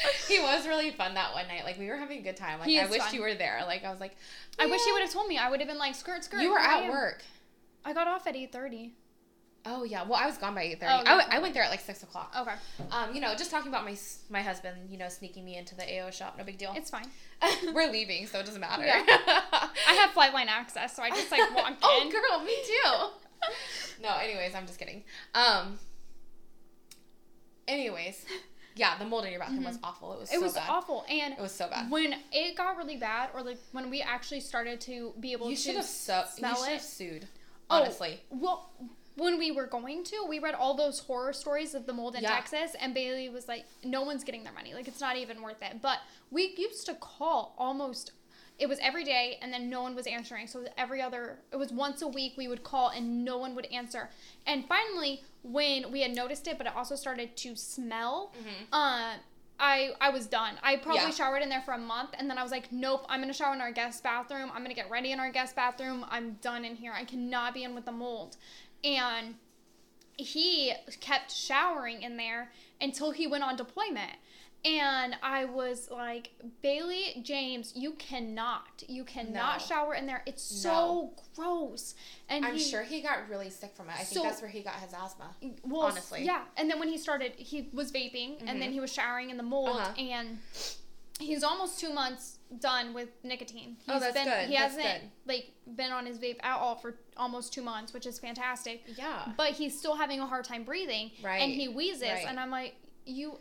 [0.28, 1.64] he was really fun that one night.
[1.64, 2.60] Like we were having a good time.
[2.60, 3.14] Like I wish fun.
[3.14, 3.62] you were there.
[3.66, 4.16] Like I was like,
[4.58, 5.38] I wish he would have told me.
[5.38, 6.40] I would have been like, skirt, skirt.
[6.42, 7.22] You were here I at work.
[7.84, 8.94] I got off at eight thirty.
[9.66, 10.04] Oh yeah.
[10.04, 10.92] Well, I was gone by eight thirty.
[10.92, 11.28] Oh, I, w-.
[11.30, 12.32] I went there at like six o'clock.
[12.38, 12.54] Okay,
[12.92, 13.96] Um, you know, just talking about my
[14.30, 14.88] my husband.
[14.88, 16.36] You know, sneaking me into the AO shop.
[16.38, 16.72] No big deal.
[16.76, 17.06] it's fine.
[17.74, 18.84] we're leaving, so it doesn't matter.
[18.84, 19.02] Yeah.
[19.06, 21.76] I have flight line access, so I just like walk in.
[21.82, 24.02] oh, girl, me too.
[24.02, 25.02] no, anyways, I'm just kidding.
[25.34, 25.78] Um.
[27.66, 28.24] Anyways,
[28.78, 30.12] yeah, the mold in your bathroom was awful.
[30.14, 30.36] It was Mm-hmm.
[30.36, 30.70] It so was bad.
[30.70, 31.90] awful, and It was so bad.
[31.90, 35.56] when it got really bad, or like when we actually started to be able You
[35.56, 35.90] to should have you
[36.36, 36.72] smell should it.
[36.72, 37.28] have sued.
[37.70, 38.20] Oh, Honestly.
[38.30, 38.70] well,
[39.16, 42.22] when we were going to, we read all those horror stories of the mold in
[42.22, 42.30] Yeah.
[42.36, 44.74] Texas, and Bailey was like, "No one's getting their money.
[44.74, 45.98] Like, it's not even worth it." But
[46.30, 48.12] we used to call almost.
[48.58, 50.48] It was every day, and then no one was answering.
[50.48, 51.38] So it was every other.
[51.52, 54.10] It was once a week we would call, and no one would answer.
[54.46, 58.32] And finally, when we had noticed it, but it also started to smell.
[58.72, 59.14] Uh,
[59.60, 60.54] I I was done.
[60.62, 61.10] I probably Yeah.
[61.10, 63.06] showered in there for a month, and then I was like, nope.
[63.08, 64.50] I'm gonna shower in our guest bathroom.
[64.52, 66.04] I'm gonna get ready in our guest bathroom.
[66.10, 66.92] I'm done in here.
[66.92, 68.36] I cannot be in with the mold.
[68.82, 69.36] And
[70.16, 74.12] he kept showering in there until he went on deployment.
[74.64, 76.30] And I was like,
[76.62, 79.64] Bailey James, you cannot, you cannot No.
[79.64, 80.22] shower in there.
[80.26, 81.94] It's so gross.
[82.28, 83.92] And I'm he, sure he got really sick from it.
[83.98, 85.30] I think that's where he got his asthma.
[85.62, 86.24] well, honestly.
[86.24, 86.42] yeah.
[86.56, 89.42] And then when he started, he was vaping, and then he was showering in the
[89.44, 89.92] mold, Uh-huh.
[89.96, 90.38] and
[91.20, 93.76] he's almost two months done with nicotine.
[93.86, 94.48] He's Oh, that's been, good.
[94.48, 95.10] He That's hasn't good.
[95.26, 98.82] like been on his vape at all for almost two months, which is fantastic.
[98.96, 99.32] Yeah.
[99.36, 101.42] But he's still having a hard time breathing, Right.
[101.42, 102.24] And he wheezes, Right.
[102.26, 103.38] and I'm like, you,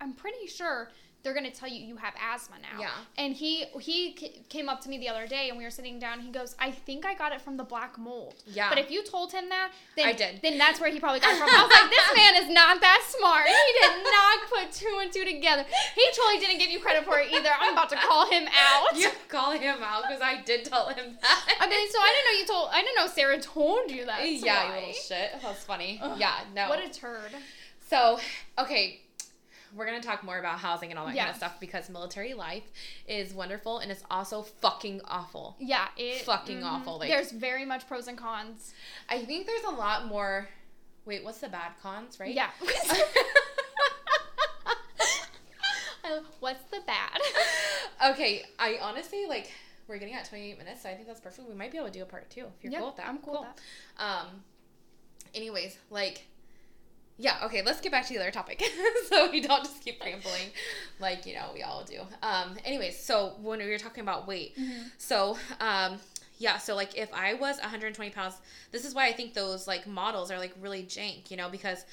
[0.00, 0.90] I'm pretty sure.
[1.24, 2.80] They're gonna tell you you have asthma now.
[2.80, 2.90] Yeah.
[3.18, 5.98] And he he c- came up to me the other day, and we were sitting
[5.98, 6.20] down.
[6.20, 8.68] He goes, "I think I got it from the black mold." Yeah.
[8.68, 10.40] But if you told him that, then I did.
[10.42, 11.48] Then that's where he probably got it from.
[11.52, 13.46] I was like, this man is not that smart.
[13.48, 15.66] He did not put two and two together.
[15.96, 17.50] He totally didn't give you credit for it either.
[17.60, 18.96] I'm about to call him out.
[18.96, 21.56] You call him out because I did tell him that.
[21.60, 22.68] I mean, so I didn't know you told.
[22.72, 24.20] I didn't know Sarah told you that.
[24.24, 25.32] yeah, you little shit.
[25.42, 26.00] That's funny.
[26.16, 26.68] yeah, no.
[26.68, 27.32] What a turd.
[27.90, 28.20] So,
[28.58, 29.00] okay,
[29.74, 32.64] we're gonna talk more about housing and all that kind of stuff because military life
[33.06, 35.56] is wonderful and it's also fucking awful.
[35.58, 36.64] Yeah, it Fucking mhm.
[36.66, 38.72] awful, like- There's very much pros and cons.
[39.08, 40.48] I think there's a lot more.
[41.04, 42.34] Wait, what's the bad cons, right?
[42.34, 42.50] Yeah.
[46.40, 47.18] What's the bad?
[48.12, 49.50] okay, I honestly like.
[49.86, 51.48] We're getting at 28 minutes, so I think that's perfect.
[51.48, 53.08] We might be able to do a part two if you're Yeah, cool with that.
[53.08, 53.62] I'm cool with
[53.98, 54.26] Um.
[55.34, 56.26] Anyways, like.
[57.20, 58.62] Yeah, okay, let's get back to the other topic
[59.08, 60.52] so we don't just keep rambling
[61.00, 62.02] like, you know, we all do.
[62.22, 64.82] Um, anyways, so when we were talking about weight, Mm-hmm.
[64.98, 65.98] so, um,
[66.38, 68.36] yeah, so like if I was 120 pounds,
[68.70, 71.84] this is why I think those like models are like really jank, you know, because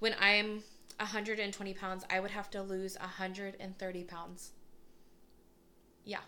[0.00, 0.62] when I'm
[0.98, 4.50] 120 pounds, I would have to lose 130 pounds.
[6.04, 6.18] Yeah.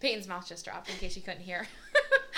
[0.00, 1.66] Peyton's mouth just dropped in case you couldn't hear.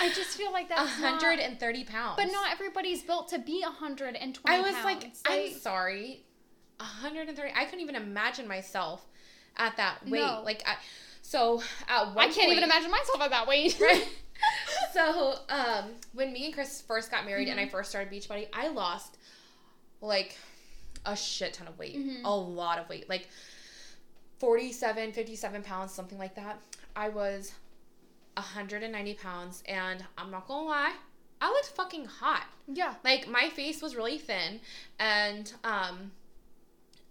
[0.01, 2.15] I just feel like that's not- 130 pounds.
[2.17, 4.85] But not everybody's built to be 120 I was pounds.
[4.85, 6.23] like, I'm sorry,
[6.77, 7.53] 130.
[7.55, 9.05] I couldn't even imagine myself
[9.57, 10.21] at that weight.
[10.21, 10.41] No.
[10.43, 10.75] Like, I,
[11.21, 13.77] so at one I can't even imagine myself at that weight.
[13.79, 14.07] Right.
[14.93, 17.71] so um, when me and Chris first got married and I Mm-hmm.
[17.71, 19.17] first started Beachbody, I lost
[20.01, 20.35] like
[21.05, 22.21] a shit ton of weight, Mhm.
[22.23, 23.27] a lot of weight, like
[24.39, 26.59] 47, 57 pounds, something like that.
[26.95, 27.53] I was
[28.35, 30.93] 190 pounds, and I'm not gonna lie,
[31.41, 32.45] I looked fucking hot.
[32.67, 32.93] yeah.
[33.03, 34.59] Like my face was really thin,
[34.99, 36.11] and um,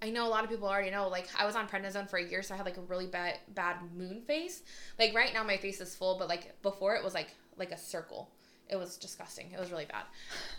[0.00, 1.09] I know a lot of people already know.
[1.09, 3.38] Like I was on prednisone for a year, so I had like a really bad
[3.54, 4.62] bad moon face.
[4.98, 7.78] Like right now, my face is full, but like before, it was like like a
[7.78, 8.30] circle.
[8.68, 9.50] It was disgusting.
[9.52, 10.04] It was really bad,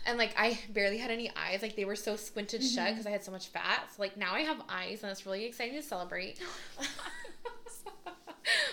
[0.04, 1.62] and like I barely had any eyes.
[1.62, 3.84] Like they were so squinted shut because I had so much fat.
[3.96, 6.38] So like now I have eyes, and it's really exciting to celebrate.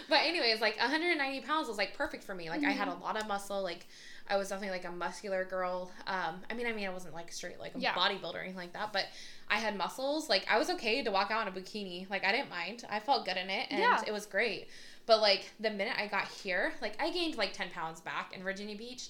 [0.10, 2.50] but anyways, like 190 pounds was like perfect for me.
[2.50, 3.62] Like I had a lot of muscle.
[3.62, 3.88] Like
[4.28, 5.91] I was definitely like a muscular girl.
[6.08, 7.93] Um, I mean, I mean, I wasn't like straight like a Yeah.
[7.93, 9.06] bodybuilder or anything like that, but
[9.50, 10.30] I had muscles.
[10.30, 12.10] Like I was okay to walk out in a bikini.
[12.10, 12.84] Like I didn't mind.
[12.89, 14.02] I felt good in it, and Yeah.
[14.06, 14.67] it was great.
[15.06, 18.43] But like the minute I got here, like I gained like 10 pounds back in
[18.43, 19.08] Virginia Beach,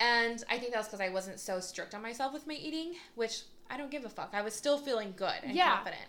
[0.00, 2.94] and I think that was because I wasn't so strict on myself with my eating,
[3.14, 4.30] which I don't give a fuck.
[4.32, 5.76] I was still feeling good and Yeah.
[5.76, 6.02] confident.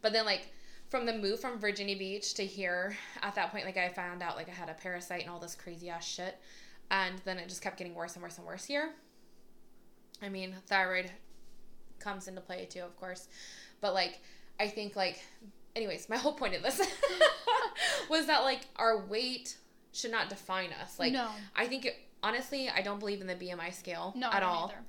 [0.00, 0.48] But then like
[0.92, 4.36] from the move from Virginia Beach to here, at that point, like I found out
[4.36, 6.36] like I had a parasite and all this crazy ass shit,
[6.90, 8.90] and then it just kept getting worse and worse and worse here.
[10.20, 11.10] I mean, thyroid
[11.98, 13.28] comes into play too, of course,
[13.80, 14.20] but like
[14.60, 15.18] I think like,
[15.74, 16.78] anyways, my whole point of this
[18.10, 19.56] was that like our weight
[19.92, 20.98] should not define us.
[20.98, 21.30] Like No.
[21.56, 24.68] I think it, honestly, I don't believe in the BMI scale No, at all.
[24.70, 24.82] either.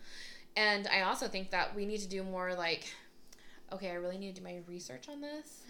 [0.58, 2.94] And I also think that we need to do more like
[3.74, 5.62] okay, I really need to do my research on this.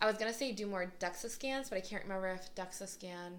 [0.00, 3.32] I was gonna say do more DEXA scans, but I can't remember if DEXA scan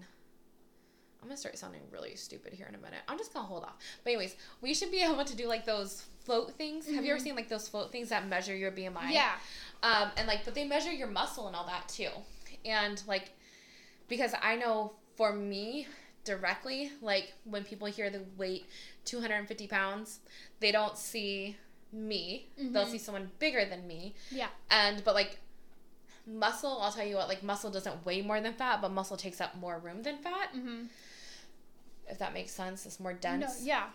[1.22, 3.00] I'm gonna start sounding really stupid here in a minute.
[3.08, 3.76] I'm just gonna hold off.
[4.04, 6.84] But anyways, we should be able to do like those float things.
[6.86, 7.24] Have you ever Mhm.
[7.24, 9.10] seen like those float things that measure your BMI?
[9.12, 9.38] Yeah.
[9.82, 12.10] Um, and like, but they measure your muscle and all that too.
[12.66, 13.30] And like,
[14.06, 15.88] because I know for me
[16.24, 18.66] directly, like when people hear the weight
[19.06, 20.20] 250 pounds,
[20.60, 21.56] they don't see
[21.94, 22.48] me.
[22.58, 22.90] They'll Mhm.
[22.90, 24.14] see someone bigger than me.
[24.30, 24.48] Yeah.
[24.70, 25.38] And but like
[26.26, 29.40] muscle, I'll tell you what, like muscle doesn't weigh more than fat, but muscle takes
[29.40, 30.52] up more room than fat.
[30.54, 30.84] Mm-hmm.
[32.08, 33.62] If that makes sense, it's more No, dense.
[33.62, 33.88] yeah.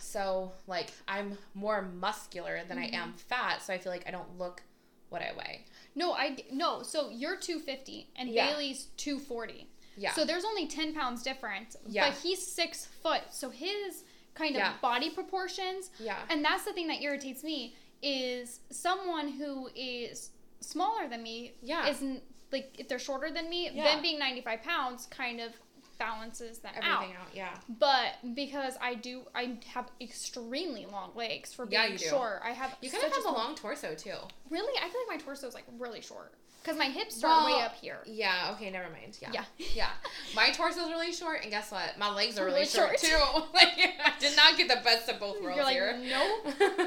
[0.00, 2.94] So like I'm more muscular than Mm-hmm.
[2.94, 4.62] I am fat, so I feel like I don't look
[5.08, 5.64] what I weigh.
[5.94, 6.82] No, I no.
[6.82, 8.48] So you're 250 and Yeah.
[8.50, 9.68] Bailey's 240.
[9.96, 10.12] Yeah.
[10.12, 11.76] So there's only 10 pounds difference.
[11.86, 12.08] Yeah.
[12.10, 14.02] But he's six foot, so his
[14.34, 14.74] kind of Yeah.
[14.80, 16.18] body proportions, yeah.
[16.28, 21.86] and that's the thing that irritates me is someone who is smaller than me Yeah.
[21.88, 23.84] isn't like if they're shorter than me, Yeah.
[23.84, 25.52] them being 95 pounds kind of
[25.98, 27.02] balances them out.
[27.04, 27.28] Everything out.
[27.34, 27.56] Yeah.
[27.68, 32.06] But because I do, I have extremely long legs for being Yeah, you do.
[32.08, 32.40] short.
[32.44, 34.16] I have You kind such of have a long torso too.
[34.50, 37.60] Really, I feel like my torso is like really short because my hips start way
[37.60, 37.98] up here.
[38.06, 38.50] Yeah.
[38.54, 38.70] Okay.
[38.70, 39.18] Never mind.
[39.20, 39.30] Yeah.
[39.32, 39.44] Yeah.
[39.74, 39.88] Yeah.
[40.34, 41.98] My torso's really short, and guess what?
[41.98, 43.16] My legs are really, Really short, too.
[43.54, 45.98] like I did not get the best of both worlds You're like, here.
[46.08, 46.38] no.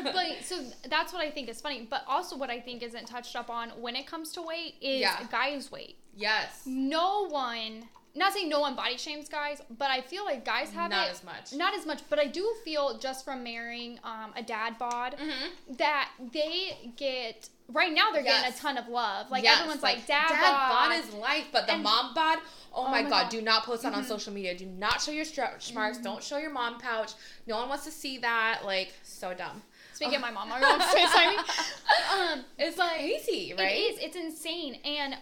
[0.14, 0.60] but so
[0.90, 1.88] that's what I think is funny.
[1.90, 5.02] But also, what I think isn't touched up on when it comes to weight is
[5.02, 5.18] Yeah.
[5.32, 5.98] guys' weight.
[6.16, 6.64] yes.
[6.66, 7.84] No one,
[8.16, 11.08] not saying no one body shames guys, but I feel like guys have it Not
[11.08, 11.12] it.
[11.12, 11.54] as much.
[11.54, 15.74] Not as much, but I do feel just from marrying um, a dad bod Mm-hmm.
[15.78, 19.30] that they get right now they're getting a ton of love.
[19.30, 20.90] Like Yes, everyone's like, dad, dad bod.
[20.90, 22.40] bod is life, but the And- mom bod.
[22.74, 23.30] Oh, Oh my, god, God.
[23.30, 24.08] Do not post that on Mhm.
[24.08, 24.56] social media.
[24.56, 25.98] Do not show your stretch marks.
[25.98, 27.14] Don't show your mom pouch.
[27.48, 28.62] No one wants to see that.
[28.66, 29.64] Like so dumb.
[29.94, 32.14] Speaking of my mom, mom's FaceTiming.
[32.14, 33.72] Um, It's like crazy, right?
[33.72, 34.00] It is.
[34.00, 34.76] It's insane.
[34.86, 35.18] And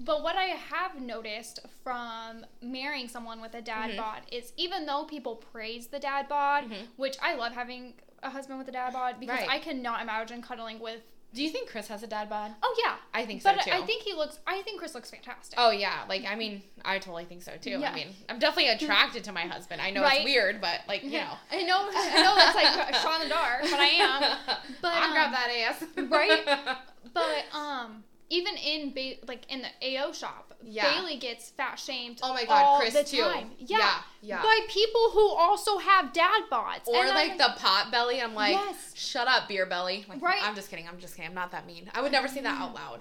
[0.00, 3.96] but what I have noticed from marrying someone with a dad Mhm.
[3.98, 6.88] bod is even though people praise the dad bod, Mhm.
[6.96, 9.48] which I love having a husband with a dad bod because Right.
[9.48, 11.02] I cannot imagine cuddling with.
[11.34, 12.52] Do you think Chris has a dad bod?
[12.62, 13.72] Oh yeah, I think so but too.
[13.72, 14.38] I think he looks.
[14.46, 15.58] I think Chris looks fantastic.
[15.58, 17.70] Oh yeah, like I mean, I totally think so too.
[17.70, 17.90] Yeah.
[17.90, 19.80] I mean, I'm definitely attracted to my husband.
[19.82, 20.18] I know Right?
[20.20, 21.88] it's weird, but like you know, I know.
[21.90, 24.22] I know that's like in the dark, but I am.
[24.80, 25.84] But, I'll grab um, that ass.
[26.10, 26.78] right?
[27.12, 30.92] But um, even in ba- like in the AO shop, Yeah.
[30.94, 32.20] Bailey gets fat shamed.
[32.22, 33.22] Oh my God, Chris the too.
[33.22, 33.50] time.
[33.58, 33.78] Yeah.
[33.78, 34.42] Yeah, yeah.
[34.42, 36.86] By people who also have dad bods.
[36.88, 38.20] Or And like I'm- the pot belly.
[38.22, 38.92] I'm like, Yes.
[38.96, 40.04] shut up, beer belly.
[40.08, 40.42] Like, Right.
[40.42, 40.88] I'm just kidding.
[40.88, 41.28] I'm just kidding.
[41.28, 41.90] I'm not that mean.
[41.94, 43.00] I would never say that out loud.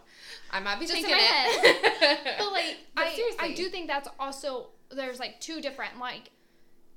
[0.51, 2.19] I might be Just in thinking it.
[2.37, 6.29] But like But I, I do think that's also there's like two different like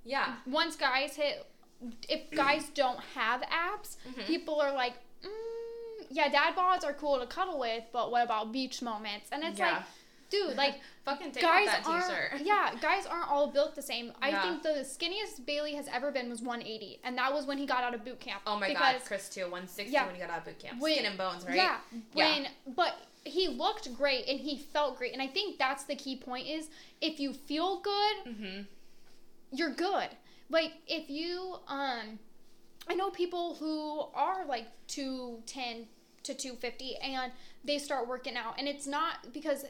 [0.05, 0.35] yeah.
[0.47, 1.47] once guys hit
[2.09, 4.27] if guys don't have abs, Mhm.
[4.27, 8.53] people are like, mm, yeah, dad bods are cool to cuddle with, but what about
[8.53, 9.29] beach moments?
[9.33, 9.73] And it's Yeah.
[9.73, 9.83] like,
[10.31, 14.43] dude, like Fucking take guys aren't yeah guys aren't all built the same i Yeah.
[14.43, 17.85] think the skinniest bailey has ever been was 180 and that was when he got
[17.85, 19.43] out of boot camp Oh my because, god, Chris too.
[19.43, 20.05] 160 Yeah.
[20.07, 20.81] when he got out of boot camp.
[20.81, 21.55] When- Skin and bones, right?
[21.57, 21.79] yeah
[22.15, 22.25] Yeah.
[22.65, 26.17] when but he looked great and he felt great and i think that's the key
[26.17, 26.69] point is
[27.01, 28.63] if you feel good Mm-hmm.
[29.53, 30.09] you're good
[30.51, 32.19] like if you um
[32.89, 35.87] i know people who are like 210
[36.25, 37.31] to 250 and
[37.65, 39.65] they start working out and it's not because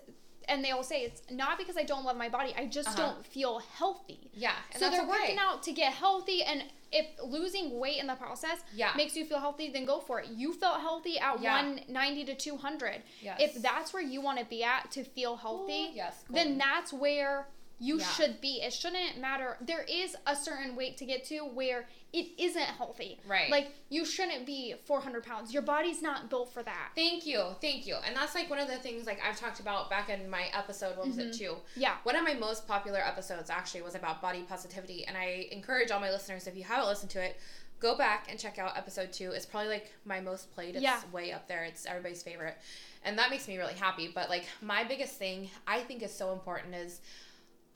[0.48, 2.96] and they will say it's not because i don't love my body i just Uh-huh.
[3.14, 4.52] don't feel healthy Yeah.
[4.76, 5.08] So they're okay.
[5.10, 8.92] working out to get healthy and if losing weight in the process Yeah.
[8.96, 11.56] makes you feel healthy then go for it you felt healthy at Yeah.
[11.56, 13.40] 190 to 200 Yes.
[13.40, 16.92] if that's where you want to be at to feel healthy Ooh, yes, then that's
[16.92, 18.06] where you Yeah.
[18.08, 22.28] should be it shouldn't matter there is a certain weight to get to where it
[22.38, 23.50] isn't healthy Right.
[23.50, 27.86] like you shouldn't be 400 pounds your body's not built for that Thank you, thank
[27.86, 27.96] you.
[28.06, 30.96] And that's like one of the things like I've talked about back in my episode.
[30.96, 31.30] What was it?
[31.32, 31.38] Mm-hmm.
[31.38, 31.56] Two.
[31.74, 35.90] yeah One of my most popular episodes actually was about body positivity, and I encourage
[35.90, 37.36] all my listeners if you haven't listened to it,
[37.78, 39.32] go back and check out episode two.
[39.32, 40.76] It's probably like my most played.
[40.76, 41.00] It's Yeah.
[41.12, 41.64] way up there.
[41.64, 42.56] It's everybody's favorite,
[43.04, 44.08] and that makes me really happy.
[44.08, 47.00] But like my biggest thing I think is so important is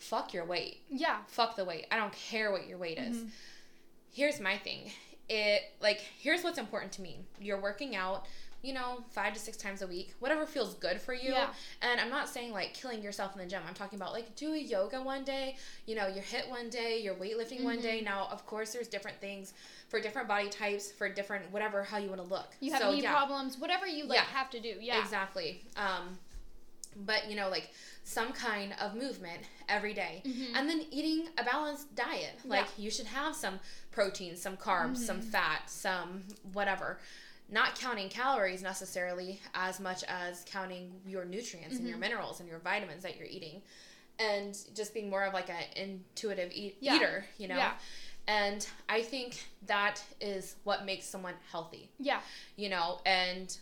[0.01, 0.83] fuck your weight.
[0.91, 1.87] yeah Fuck the weight.
[1.93, 3.17] I don't care what your weight is.
[3.19, 3.29] Mhm.
[4.13, 4.91] Here's my thing.
[5.29, 7.21] It like here's what's important to me.
[7.41, 8.27] You're working out,
[8.63, 11.31] you know, five to six times a week, whatever feels good for you.
[11.33, 11.51] Yeah.
[11.83, 13.63] And I'm not saying like killing yourself in the gym.
[13.69, 15.55] I'm talking about like do a yoga one day,
[15.87, 17.83] you know, your HIIT one day, your weightlifting one Mm-hmm.
[17.83, 18.01] day.
[18.01, 19.53] Now, of course, there's different things
[19.89, 22.49] for different body types, for different whatever how you want to look.
[22.59, 23.13] you have So, knee yeah.
[23.13, 24.25] problems whatever you like Yeah.
[24.25, 25.63] have to do yeah Exactly.
[25.77, 26.19] Um,
[27.07, 27.71] but you know like
[28.11, 30.21] some kind of movement every day.
[30.27, 30.57] Mhm.
[30.57, 32.85] and then eating a balanced diet like Yeah.
[32.85, 33.61] you should have some
[33.93, 35.31] protein some carbs some Mhm.
[35.31, 36.99] fat some whatever
[37.49, 42.01] not counting calories necessarily as much as counting your nutrients and your Mhm.
[42.01, 43.63] minerals and your vitamins that you're eating
[44.19, 46.97] and just being more of like an intuitive eat- Yeah.
[46.97, 47.79] eater you know Yeah.
[48.27, 52.21] and i think that is what makes someone healthy Yeah.
[52.57, 53.57] you know and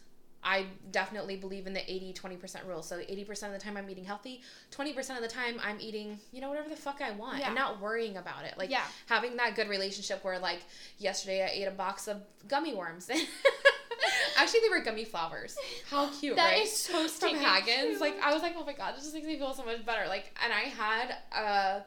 [0.44, 4.04] i definitely believe in the 80 20% rule so 80% of the time i'm eating
[4.04, 4.40] healthy
[4.72, 7.46] 20% of the time i'm eating you know whatever the fuck i want Yeah.
[7.46, 8.84] and not worrying about it like Yeah.
[9.06, 10.60] having that good relationship where like
[10.98, 13.10] yesterday i ate a box of gummy worms
[14.36, 15.56] actually they were gummy flowers
[15.90, 17.42] how cute That right is so from cute.
[18.00, 20.06] Like I was like, oh my god, this just makes me feel so much better.
[20.08, 21.84] Like, and I had a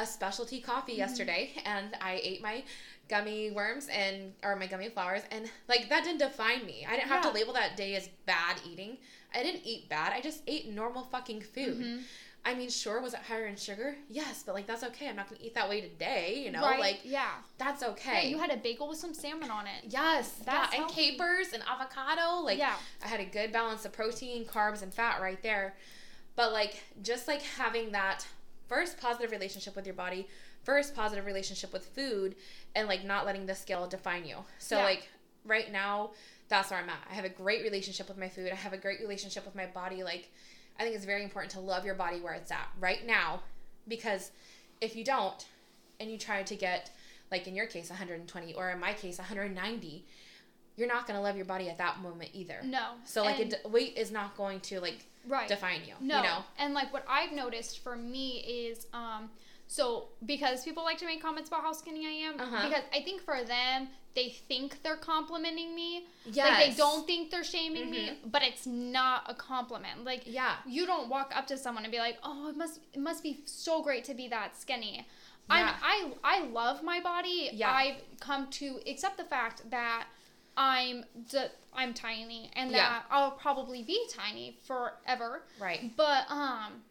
[0.00, 0.98] a specialty coffee Mm-hmm.
[1.00, 2.64] yesterday, and I ate my
[3.12, 6.86] gummy worms and or my gummy flowers, and like that didn't define me.
[6.88, 7.30] I didn't have Yeah.
[7.30, 8.96] to label that day as bad eating.
[9.34, 10.12] I didn't eat bad.
[10.12, 11.78] I just ate normal fucking food.
[11.78, 12.02] Mhm.
[12.44, 13.96] I mean, sure, was it higher in sugar?
[14.08, 15.08] Yes, but like that's okay.
[15.08, 16.42] I'm not gonna eat that way today.
[16.44, 16.80] You know, right?
[16.80, 17.30] like yeah.
[17.58, 18.28] that's Yeah, okay.
[18.30, 19.84] you had a bagel with some salmon on it.
[19.88, 21.10] Yes, That's that and healthy.
[21.12, 22.40] capers and avocado.
[22.48, 22.76] Like yeah.
[23.04, 25.76] I had a good balance of protein, carbs, and fat right there.
[26.34, 28.26] But like just like having that
[28.68, 30.26] first positive relationship with your body,
[30.64, 32.36] first positive relationship with food,
[32.74, 34.36] and like not letting the scale define you.
[34.58, 34.84] So Yeah.
[34.84, 35.08] like
[35.44, 36.10] right now,
[36.48, 37.06] that's where I'm at.
[37.10, 38.50] I have a great relationship with my food.
[38.52, 40.02] I have a great relationship with my body.
[40.02, 40.30] Like
[40.78, 43.40] I think it's very important to love your body where it's at right now,
[43.88, 44.30] because
[44.80, 45.44] if you don't,
[46.00, 46.90] and you try to get
[47.30, 50.04] like in your case 120 or in my case 190
[50.76, 52.92] you're not going to love your body at that moment either No.
[53.04, 55.46] so like it, weight is not going to like right.
[55.48, 55.94] define you.
[56.00, 56.16] No.
[56.18, 56.38] You know.
[56.58, 59.30] And like what I've noticed for me is um
[59.72, 62.68] so because people like to make comments about how skinny I am Uh-huh.
[62.68, 66.04] because I think for them they think they're complimenting me.
[66.26, 66.46] Yes.
[66.50, 68.30] Like they don't think they're shaming me, Mhm.
[68.30, 70.04] but it's not a compliment.
[70.04, 70.56] Like Yeah.
[70.66, 73.40] you don't walk up to someone and be like, "Oh, it must it must be
[73.46, 74.94] so great to be that skinny."
[75.48, 75.78] Yeah.
[75.82, 77.50] I'm, I I love my body.
[77.54, 77.72] Yeah.
[77.72, 80.06] I've come to accept the fact that
[80.58, 82.78] I'm d- I'm tiny and Yeah.
[82.90, 85.30] that I'll probably be tiny forever.
[85.58, 85.96] Right.
[85.96, 86.84] But um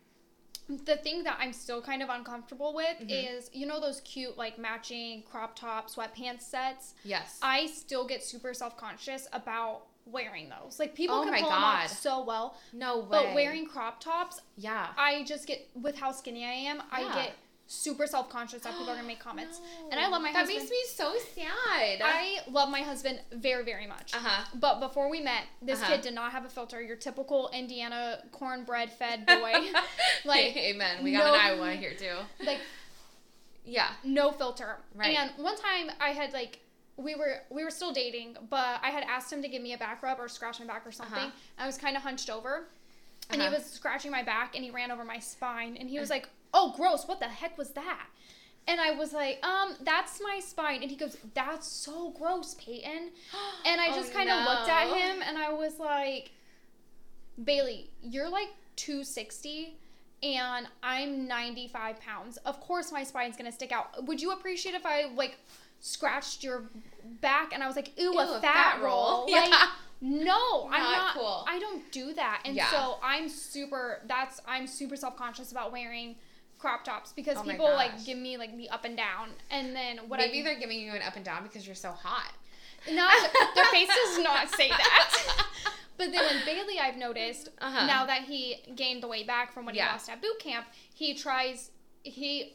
[0.69, 3.37] the thing that I'm still kind of uncomfortable with Mhm.
[3.37, 6.93] is you know those cute like matching crop top sweatpants sets.
[7.03, 7.39] Yes.
[7.41, 10.79] I still get super self conscious about wearing those.
[10.79, 13.07] Like people Oh can pull them off so well, no way.
[13.11, 14.87] but wearing crop tops, Yeah.
[14.97, 16.81] I just get with how skinny I am.
[16.91, 17.33] I get
[17.73, 19.61] super self conscious that people are gonna make comments.
[19.89, 20.59] And I love my that husband.
[20.59, 22.01] makes me so sad.
[22.03, 24.13] I love my husband very very much.
[24.13, 24.45] Uh huh.
[24.55, 25.93] But before we met, this Uh-huh.
[25.93, 26.81] kid did not have a filter.
[26.81, 29.53] Your typical Indiana cornbread fed boy.
[30.25, 31.03] like amen.
[31.03, 32.17] We got no- an Iowa here too.
[32.45, 32.59] like
[33.65, 33.87] Yeah.
[34.03, 34.77] no filter.
[34.93, 35.15] Right.
[35.17, 36.59] And one time I had like
[36.97, 39.77] we were we were still dating, but I had asked him to give me a
[39.77, 41.17] back rub or scratch my back or something.
[41.17, 41.31] Uh-huh.
[41.57, 42.67] I was kind of hunched over,
[43.29, 43.55] and he Uh-huh.
[43.57, 46.73] was scratching my back, and he ran over my spine, and he was like, "Oh,
[46.75, 47.07] gross!
[47.07, 48.07] What the heck was that?"
[48.67, 50.83] And I was like, um, that's my spine.
[50.83, 53.09] And he goes, that's so gross, Peyton.
[53.65, 56.29] And I Oh, just kind of looked at him and I was like,
[57.43, 59.75] Bailey, you're like 260
[60.23, 62.37] and I'm 95 pounds.
[62.37, 64.05] Of course my spine's gonna stick out.
[64.05, 65.37] Would you appreciate if I like
[65.79, 66.63] scratched your
[67.21, 69.25] back and I was like, ooh, Ew, a fat, roll?
[69.31, 69.69] Like, Yeah.
[70.01, 71.13] no, I'm Not not.
[71.15, 71.45] cool.
[71.47, 72.41] I don't do that.
[72.45, 72.69] And Yeah.
[72.69, 74.01] so I'm super.
[74.07, 76.15] That's I'm super self conscious about wearing
[76.61, 79.97] crop tops because Oh people like give me like the up and down, and then
[80.07, 82.31] what Maybe I they're giving you an up and down because you're so hot.
[82.91, 83.07] No,
[83.55, 85.37] their face does not say that.
[85.97, 87.85] But then with Bailey, I've noticed Uh-huh.
[87.85, 89.85] now that he gained the weight back from what Yeah.
[89.87, 91.69] he lost at boot camp, he tries
[92.01, 92.53] he.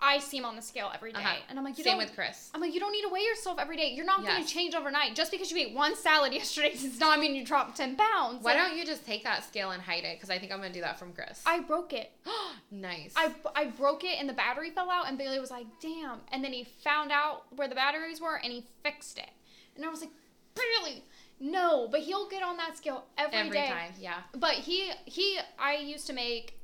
[0.00, 1.36] I see him on the scale every day, Uh-huh.
[1.48, 2.06] and I'm like, you Same don't.
[2.06, 2.50] with Chris.
[2.54, 3.92] I'm like, you don't need to weigh yourself every day.
[3.94, 5.16] You're not going to change overnight.
[5.16, 8.42] Just because you ate one salad yesterday does not mean you dropped 10 pounds.
[8.44, 10.16] Why Like, don't you just take that scale and hide it?
[10.16, 11.42] Because I think I'm gonna do that from Chris.
[11.46, 12.12] I broke it.
[12.70, 13.12] nice.
[13.16, 16.20] I, I broke it and the battery fell out, and Bailey was like, damn.
[16.32, 19.30] And then he found out where the batteries were and he fixed it.
[19.76, 20.10] And I was like,
[20.54, 21.02] Bailey,
[21.40, 21.88] no.
[21.90, 23.68] But he'll get on that scale every every day.
[23.68, 23.92] time.
[23.98, 24.18] Yeah.
[24.36, 26.57] But he, he, I used to make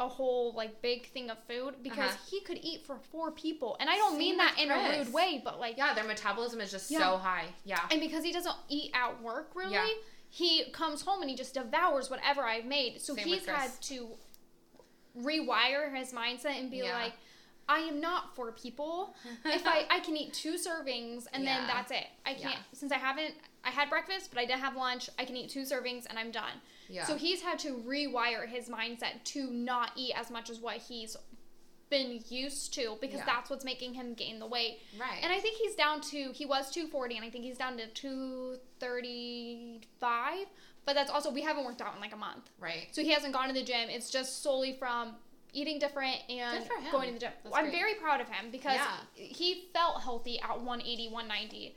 [0.00, 2.16] a whole like big thing of food because Uh-huh.
[2.30, 3.76] he could eat for four people.
[3.78, 6.70] And I don't mean that in a rude way, but like, Yeah, their metabolism is
[6.70, 6.98] just Yeah.
[7.00, 7.44] so high.
[7.64, 7.86] Yeah.
[7.90, 9.86] and because he doesn't eat at work really, Yeah.
[10.30, 13.00] he comes home and he just devours whatever I've made.
[13.00, 14.16] So Same he's had to
[15.18, 16.94] rewire his mindset and be Yeah.
[16.94, 17.12] like,
[17.68, 19.14] I am not for people.
[19.44, 21.58] if I I can eat two servings and Yeah.
[21.58, 22.06] then that's it.
[22.24, 22.62] I can't Yeah.
[22.72, 25.10] since I haven't I had breakfast, but I didn't have lunch.
[25.18, 26.62] I can eat two servings and I'm done.
[26.90, 27.04] Yeah.
[27.06, 31.16] So he's had to rewire his mindset to not eat as much as what he's
[31.88, 33.26] been used to because Yeah.
[33.26, 34.80] that's what's making him gain the weight.
[34.98, 35.20] Right.
[35.22, 37.86] And I think he's down to he was 240 and I think he's down to
[37.88, 40.46] 235,
[40.86, 42.50] but that's also we haven't worked out in like a month.
[42.58, 42.88] right.
[42.92, 43.88] So he hasn't gone to the gym.
[43.88, 45.16] It's just solely from
[45.52, 46.92] eating different and Good for him.
[46.92, 47.32] going to the gym.
[47.42, 47.74] That's I'm great.
[47.74, 48.96] very proud of him because Yeah.
[49.16, 51.74] he felt healthy at 180, 190,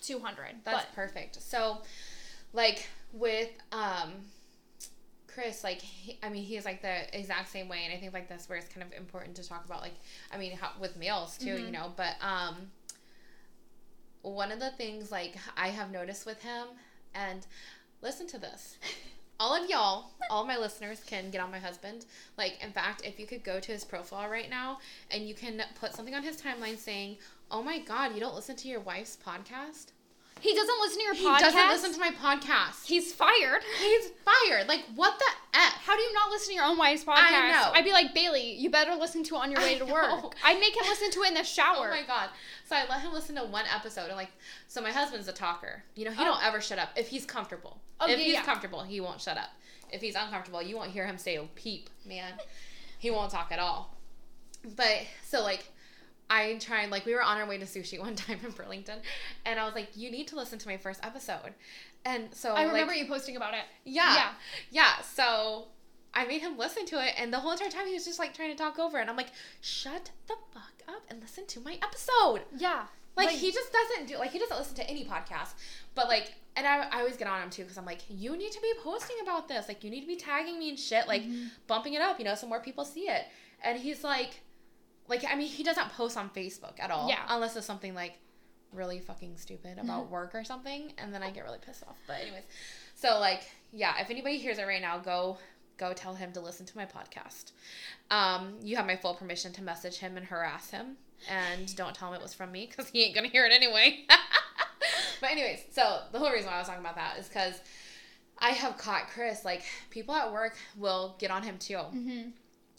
[0.00, 0.64] 200.
[0.64, 1.42] That's but perfect.
[1.42, 1.82] So,
[2.52, 4.12] like with um,
[5.26, 8.28] Chris, like he, I mean, he's like the exact same way, and I think like
[8.28, 9.94] that's where it's kind of important to talk about, like
[10.32, 11.72] I mean, how, with males too, you Mhm.
[11.72, 11.92] know.
[11.96, 12.70] But um,
[14.22, 16.66] one of the things like I have noticed with him,
[17.14, 17.46] and
[18.02, 18.76] listen to this.
[19.40, 22.06] All of y'all, all my listeners can get on my husband.
[22.36, 24.78] Like, in fact, if you could go to his profile right now
[25.12, 27.18] and you can put something on his timeline saying,
[27.48, 29.92] Oh my God, you don't listen to your wife's podcast?
[30.40, 31.36] He doesn't listen to your podcast.
[31.36, 32.84] He doesn't listen to my podcast.
[32.86, 33.62] He's fired.
[33.80, 34.68] He's fired.
[34.68, 35.24] Like, what the
[35.58, 35.72] F?
[35.84, 37.16] How do you not listen to your own wife's podcast?
[37.32, 37.70] I know.
[37.74, 39.92] I'd be like, Bailey, you better listen to it on your way I to know.
[39.92, 40.34] work.
[40.44, 41.88] I'd make him listen to it in the oh shower.
[41.88, 42.30] Oh my god.
[42.68, 44.30] So I let him listen to one episode and like
[44.66, 45.82] so my husband's a talker.
[45.94, 46.24] You know, he Oh.
[46.26, 46.90] don't ever shut up.
[46.96, 47.80] If he's comfortable.
[48.00, 48.44] Oh, if yeah, he's yeah.
[48.44, 49.50] comfortable, he won't shut up.
[49.90, 52.34] If he's uncomfortable, you won't hear him say a peep, man.
[52.98, 53.96] he won't talk at all.
[54.76, 55.64] But so like
[56.30, 58.98] I tried like we were on our way to sushi one time in Burlington
[59.46, 61.54] and I was like, You need to listen to my first episode.
[62.04, 63.64] And so I like, remember you posting about it.
[63.84, 64.14] Yeah.
[64.14, 64.30] Yeah.
[64.70, 65.00] Yeah.
[65.02, 65.68] So
[66.14, 68.32] I made him listen to it, and the whole entire time he was just like
[68.34, 69.02] trying to talk over it.
[69.02, 72.42] And I'm like, shut the fuck up and listen to my episode.
[72.56, 72.84] Yeah.
[73.16, 75.54] Like, he just doesn't do, like, he doesn't listen to any podcast.
[75.96, 78.52] But, like, and I, I always get on him too because I'm like, you need
[78.52, 79.66] to be posting about this.
[79.66, 81.46] Like, you need to be tagging me and shit, like, Mm-hmm.
[81.66, 83.24] bumping it up, you know, so more people see it.
[83.64, 84.40] And he's like,
[85.08, 87.08] like, I mean, he doesn't post on Facebook at all.
[87.08, 87.16] Yeah.
[87.16, 87.32] Mm-hmm.
[87.34, 88.18] Unless it's something like
[88.72, 90.92] really fucking stupid about work or something.
[90.98, 91.96] And then I get really pissed off.
[92.06, 92.44] But, anyways,
[92.94, 93.42] so, like,
[93.72, 95.38] yeah, if anybody hears it right now, go.
[95.76, 97.52] Go tell him to listen to my podcast.
[98.10, 100.96] Um, you have my full permission to message him and harass him,
[101.30, 104.04] and don't tell him it was from me because he ain't gonna hear it anyway.
[105.20, 107.60] but anyways, so the whole reason why I was talking about that is because
[108.40, 112.30] I have caught Chris like people at work will get on him too, Mm-hmm.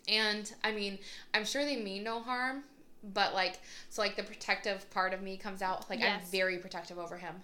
[0.10, 1.00] And I mean
[1.34, 2.64] I'm sure they mean no harm,
[3.04, 5.90] but like so like the protective part of me comes out.
[5.90, 7.36] Like I'm very protective over him.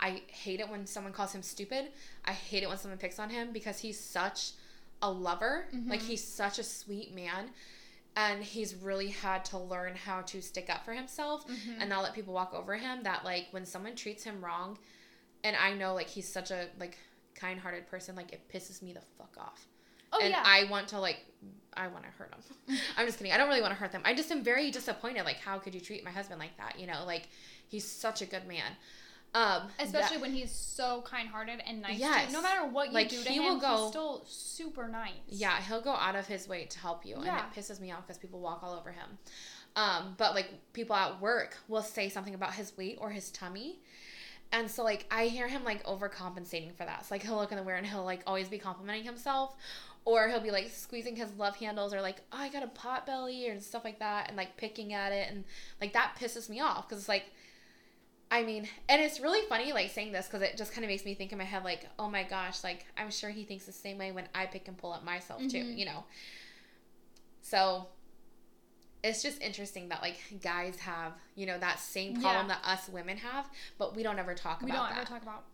[0.00, 1.86] I hate it when someone calls him stupid.
[2.24, 4.52] I hate it when someone picks on him because he's such
[5.02, 5.66] a lover.
[5.86, 6.06] Like Mhm.
[6.06, 7.50] he's such a sweet man.
[8.16, 11.78] And he's really had to learn how to stick up for himself Mhm.
[11.80, 13.02] and not let people walk over him.
[13.02, 14.78] That like when someone treats him wrong,
[15.42, 16.96] and I know like he's such a like
[17.34, 19.66] kind-hearted person, like it pisses me the fuck off.
[20.14, 20.42] Oh and yeah.
[20.44, 21.18] I want to like
[21.76, 22.76] I want to hurt him.
[22.96, 23.32] I'm just kidding.
[23.32, 24.02] I don't really want to hurt them.
[24.04, 25.24] I just am very disappointed.
[25.24, 26.78] Like how could you treat my husband like that?
[26.78, 27.28] You know, like
[27.68, 28.70] he's such a good man.
[29.34, 32.26] Um, Especially that- when he's so kind-hearted and nice to Yes.
[32.28, 32.32] you.
[32.36, 35.10] No matter what you Like, do to he him, will go- he's still super nice.
[35.26, 37.44] Yeah, he'll go out of his way to help you, Yeah.
[37.44, 39.18] and it pisses me off because people walk all over him.
[39.74, 43.80] Um, but like people at work will say something about his weight or his tummy,
[44.52, 47.04] and so like I hear him like overcompensating for that.
[47.06, 49.56] So like he'll look in the mirror and he'll like always be complimenting himself,
[50.04, 53.06] or he'll be like squeezing his love handles or like oh I got a pot
[53.06, 55.44] belly or stuff like that, and like picking at it, and
[55.80, 57.24] like that pisses me off because it's like.
[58.30, 61.04] I mean, and it's really funny, like saying this because it just kind of makes
[61.04, 63.70] me think in my head, like, oh my gosh, like I'm sure he thinks the
[63.72, 65.78] same way when I pick and pull up myself too, Mhm.
[65.78, 66.04] you know.
[67.42, 67.86] So
[69.04, 72.56] it's just interesting that like guys have, you know, that same problem Yeah.
[72.62, 73.48] that us women have,
[73.78, 75.02] but we don't ever talk We about don't that.
[75.02, 75.44] ever talk about.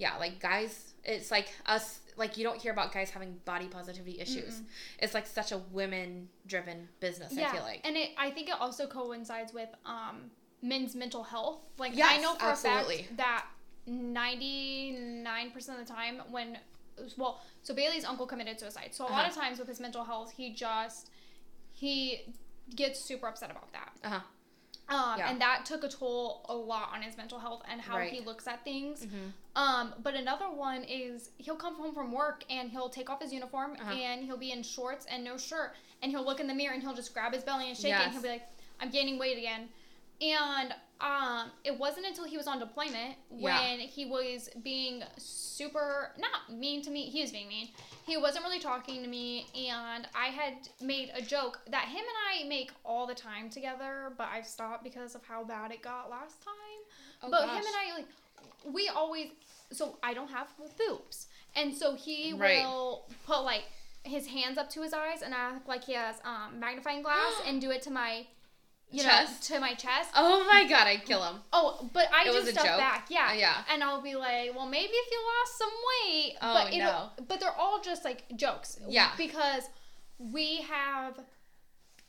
[0.00, 4.18] Yeah, like guys, it's like us, like you don't hear about guys having body positivity
[4.20, 4.54] issues.
[4.56, 4.64] Mm-mm.
[4.98, 7.32] It's like such a women-driven business.
[7.38, 7.80] I feel like.
[7.84, 10.30] and it I think it also coincides with um
[10.62, 11.60] men's mental health.
[11.78, 12.94] Like I know for absolutely.
[12.96, 13.46] a fact that
[13.86, 16.58] ninety nine percent of the time when
[17.16, 18.90] well, so Bailey's uncle committed suicide.
[18.92, 19.28] So a lot Uh-huh.
[19.30, 21.10] of times with his mental health, he just
[21.72, 22.22] he
[22.74, 23.92] gets super upset about that.
[24.04, 24.20] Uh huh.
[24.90, 25.30] Um, Yeah.
[25.30, 28.12] and that took a toll a lot on his mental health and how Right.
[28.12, 29.04] he looks at things.
[29.04, 33.20] hmm Um, but another one is he'll come home from work and he'll take off
[33.20, 33.92] his uniform Uh-huh.
[33.92, 36.82] and he'll be in shorts and no shirt and he'll look in the mirror and
[36.82, 38.46] he'll just grab his belly and shake it and he'll be like,
[38.80, 39.68] "I'm gaining weight again."
[40.20, 43.60] And um, it wasn't until he was on deployment Yeah.
[43.60, 47.04] when he was being super not mean to me.
[47.08, 47.68] He was being mean.
[48.06, 52.44] He wasn't really talking to me, and I had made a joke that him and
[52.44, 56.10] I make all the time together, but I've stopped because of how bad it got
[56.10, 56.54] last time
[57.22, 57.56] Oh, but gosh.
[57.56, 58.06] him and I like
[58.72, 59.28] we always
[59.72, 60.48] so I don't have
[60.78, 61.26] boobs.
[61.56, 62.62] And so he Right.
[62.64, 63.64] will put like
[64.02, 67.60] his hands up to his eyes and act like he has um magnifying glass and
[67.60, 68.26] do it to my
[68.90, 69.50] you Chest?
[69.50, 70.10] know to my chest.
[70.16, 71.36] Oh my god, I'd kill him.
[71.52, 72.78] Oh, but I It do stuff joke?
[72.78, 73.62] back, yeah, Uh, yeah.
[73.72, 77.24] And I'll be like, well, maybe if you lost some weight, Oh, but no.
[77.28, 79.10] but they're all just like jokes, Yeah.
[79.16, 79.64] because
[80.18, 81.18] we have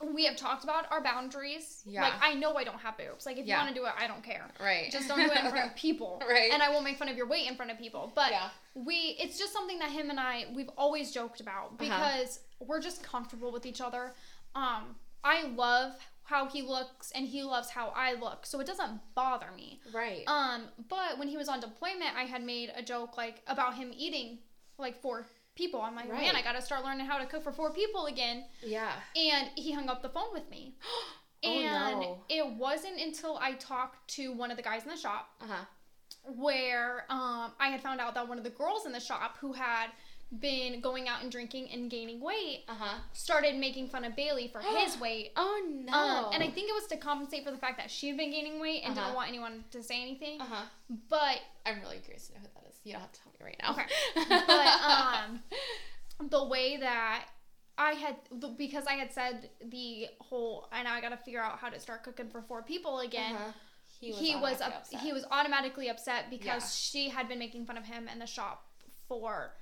[0.04, 1.84] we have talked about our boundaries.
[1.86, 2.02] Yeah.
[2.02, 3.28] Like I know I don't have boobs.
[3.28, 3.58] Like if Yeah.
[3.60, 4.50] you want to do it, I don't care.
[4.60, 4.90] Right.
[4.92, 6.20] Just don't do it in front of people.
[6.28, 6.52] Right.
[6.52, 8.12] And I won't make fun of your weight in front of people.
[8.16, 8.50] But Yeah.
[8.74, 13.04] we it's just something that him and I we've always joked about because we're just
[13.04, 14.16] comfortable with each other.
[14.56, 15.94] Um I love
[16.32, 18.46] how he looks and he loves how I look.
[18.46, 19.80] So it doesn't bother me.
[19.94, 20.24] Right.
[20.28, 23.92] Um, but when he was on deployment, I had made a joke like about him
[23.96, 24.40] eating
[24.80, 25.82] like four people.
[25.82, 26.22] I'm like, Right.
[26.22, 28.46] man, I gotta start learning how to cook for four people again.
[28.66, 28.94] yeah.
[29.16, 30.76] And he hung up the phone with me.
[31.44, 32.18] Oh, and no.
[32.30, 35.66] it wasn't until I talked to one of the guys in the shop Uh huh.
[36.36, 39.54] where um, I had found out that one of the girls in the shop who
[39.54, 39.88] had
[40.40, 42.98] been going out and drinking and gaining weight Uh huh.
[43.12, 45.32] started making fun of Bailey for his weight.
[45.36, 45.92] Oh no.
[45.94, 48.32] Um, and I think it was to compensate for the fact that she had been
[48.32, 49.08] gaining weight and Uh-huh.
[49.08, 50.40] didn't want anyone to say anything.
[50.40, 50.64] Uh huh.
[51.10, 52.80] But I'm really curious to know who that is.
[52.84, 53.72] You don't have to tell me right now.
[53.72, 53.86] Okay.
[54.48, 57.26] but um, the way that
[57.78, 58.16] I had
[58.58, 61.80] because I had said the whole and now I got to figure out how to
[61.80, 63.36] start cooking for four people again.
[63.36, 63.52] Uh-huh.
[64.00, 65.00] He was, automatically up, upset.
[65.02, 66.68] he was automatically upset because Yeah.
[66.70, 68.66] she had been making fun of him in the shop
[69.08, 69.54] for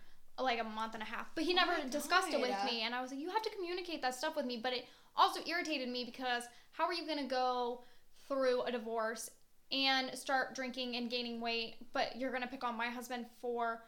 [0.44, 1.28] like a month and a half.
[1.36, 3.42] But he oh never Oh discussed it with me and I was like you have
[3.42, 4.86] to communicate that stuff with me, but it
[5.16, 7.84] also irritated me because how are you going to go
[8.28, 9.30] through a divorce
[9.72, 13.84] and start drinking and gaining weight, but you're going to pick on my husband for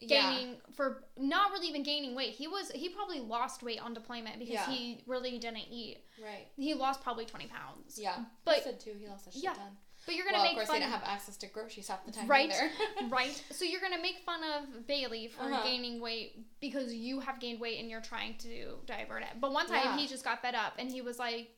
[0.00, 0.32] Yeah.
[0.32, 2.30] gaining for not really even gaining weight.
[2.34, 4.70] He was he probably lost weight on deployment because Yeah.
[4.70, 5.98] he really didn't eat.
[6.22, 6.46] Right.
[6.56, 7.98] He lost probably 20 pounds.
[7.98, 8.24] Yeah.
[8.44, 8.94] But- he said too.
[8.98, 9.76] He lost a shit yeah, ton.
[10.06, 11.88] But you're going to Well, of make course, fun they didn't have access to groceries
[11.88, 12.52] half the time Right.
[13.08, 13.42] right?
[13.50, 15.62] So you're gonna make fun of Bailey for Uh-huh.
[15.62, 19.40] gaining weight because you have gained weight and you're trying to divert it.
[19.40, 19.96] But one time Yeah.
[19.96, 21.50] he just got fed up and he was like,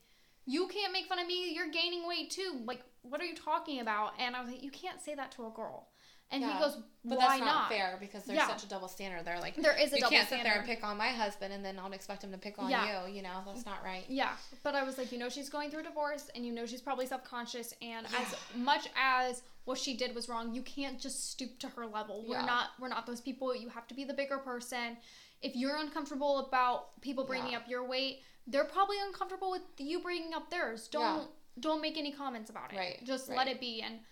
[0.45, 1.53] "You can't make fun of me.
[1.53, 2.61] You're gaining weight too.
[2.65, 5.47] Like, what are you talking about?" And I was like, "You can't say that to
[5.47, 5.89] a girl."
[6.31, 6.53] And Yeah.
[6.53, 8.47] he goes, But "Why that's not, fair because there's Yeah.
[8.47, 9.25] such a double standard.
[9.25, 11.53] They're like, There is a you double can't sit there and pick on my husband
[11.53, 13.05] and then not expect him to pick on Yeah.
[13.05, 13.13] you.
[13.17, 14.05] You know, that's not right.
[14.09, 16.65] Yeah, but I was like, you know, she's going through a divorce, and you know
[16.65, 17.75] she's probably subconscious.
[17.79, 21.85] And as much as what she did was wrong, you can't just stoop to her
[21.85, 22.23] level.
[22.27, 22.45] We're Yeah.
[22.45, 23.55] not, we're not those people.
[23.55, 24.97] You have to be the bigger person.
[25.43, 27.59] If you're uncomfortable about people bringing Yeah.
[27.59, 30.87] up your weight, they're probably uncomfortable with you bringing up theirs.
[30.87, 31.27] Don't, Yeah.
[31.59, 32.77] don't make any comments about it.
[32.77, 33.37] Right, Just right.
[33.37, 33.81] let it be.
[33.83, 34.03] And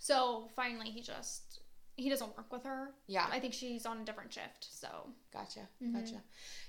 [0.00, 1.59] so finally, he just,
[2.00, 2.90] he doesn't work with her.
[3.06, 3.26] Yeah.
[3.30, 4.66] I think she's on a different shift.
[4.70, 4.88] So
[5.32, 5.60] Gotcha.
[5.82, 5.94] Mhm.
[5.94, 6.22] Gotcha.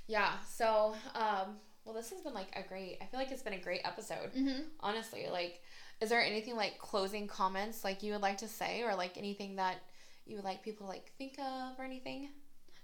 [0.08, 0.34] Yeah.
[0.48, 3.60] So, um, well, this has been like a great, I feel like it's been a
[3.62, 4.34] great episode.
[4.36, 4.62] mm-hmm.
[4.80, 5.62] Honestly, like,
[6.00, 9.56] is there anything like closing comments like you would like to say or like anything
[9.58, 9.78] that
[10.26, 12.30] you would like people to like think of or anything?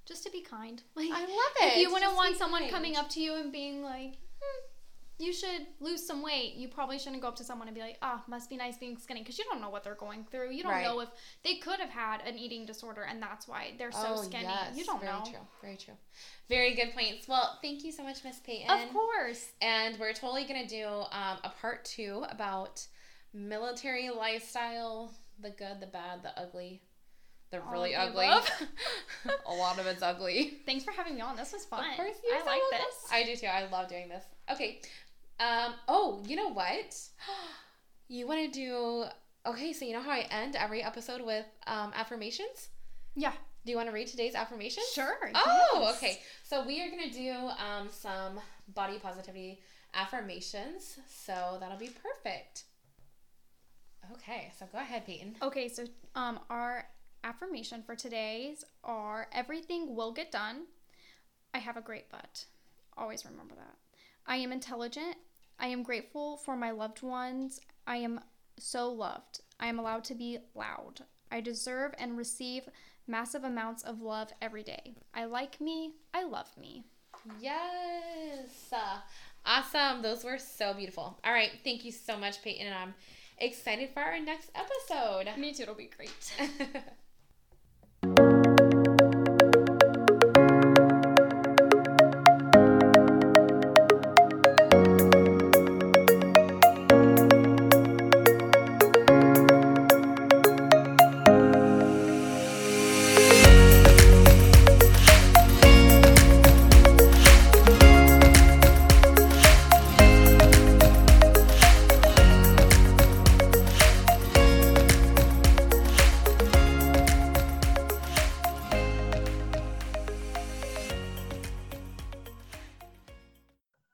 [0.07, 0.81] just to be kind.
[0.95, 1.73] Like, I love it.
[1.73, 2.71] if you wouldn't want someone kind.
[2.71, 4.13] coming up to you and being like,
[5.19, 7.97] you should lose some weight, you probably shouldn't go up to someone and be like,
[8.01, 10.51] ah, must be nice being skinny, because you don't know what they're going through.
[10.51, 10.83] You don't Right.
[10.85, 11.09] know if
[11.43, 14.47] they could have had an eating disorder and that's why they're so skinny.
[14.75, 15.25] you don't Oh, very know.
[15.25, 15.47] true.
[15.61, 15.97] Very true.
[16.49, 17.27] Very good points.
[17.27, 18.69] Well, thank you so much, Miss Peyton.
[18.69, 19.51] Of course.
[19.61, 22.85] And we're totally gonna do um, a part two about
[23.33, 26.81] military lifestyle, the good, the bad, the ugly,
[27.51, 28.25] the All really ugly.
[29.45, 30.59] a lot of it's ugly.
[30.65, 31.35] Thanks for having me on.
[31.35, 31.89] This was fun.
[31.89, 33.11] Of course, you're I like this.
[33.11, 33.47] I do too.
[33.47, 34.23] I love doing this.
[34.51, 34.81] Okay.
[35.39, 35.73] Um.
[35.87, 36.97] Oh, you know what?
[38.09, 39.03] You want to do?
[39.45, 39.73] Okay.
[39.73, 42.69] So you know how I end every episode with um, affirmations.
[43.15, 43.33] yeah.
[43.65, 44.81] Do you want to read today's affirmation?
[44.93, 45.17] Sure.
[45.35, 45.97] Oh, yes.
[45.97, 46.21] okay.
[46.43, 48.39] So we are gonna do um, some
[48.73, 49.59] body positivity
[49.93, 50.97] affirmations.
[51.09, 52.63] So that'll be perfect.
[54.13, 55.35] Okay, so go ahead, Peyton.
[55.41, 55.83] Okay, so
[56.15, 56.85] um, our
[57.25, 60.61] affirmation for today's are everything will get done.
[61.53, 62.45] I have a great butt.
[62.97, 63.75] Always remember that.
[64.25, 65.17] I am intelligent.
[65.59, 67.59] I am grateful for my loved ones.
[67.85, 68.19] I am
[68.57, 69.41] so loved.
[69.59, 71.01] I am allowed to be loud.
[71.31, 72.69] I deserve and receive
[73.07, 74.95] massive amounts of love every day.
[75.13, 75.93] I like me.
[76.13, 76.83] I love me.
[77.39, 78.73] Yes.
[79.45, 80.01] Awesome.
[80.01, 81.17] Those were so beautiful.
[81.23, 81.51] All right.
[81.63, 82.67] Thank you so much, Peyton.
[82.67, 82.93] And I'm
[83.39, 85.27] excited for our next episode.
[85.37, 86.33] Me too, it'll be great.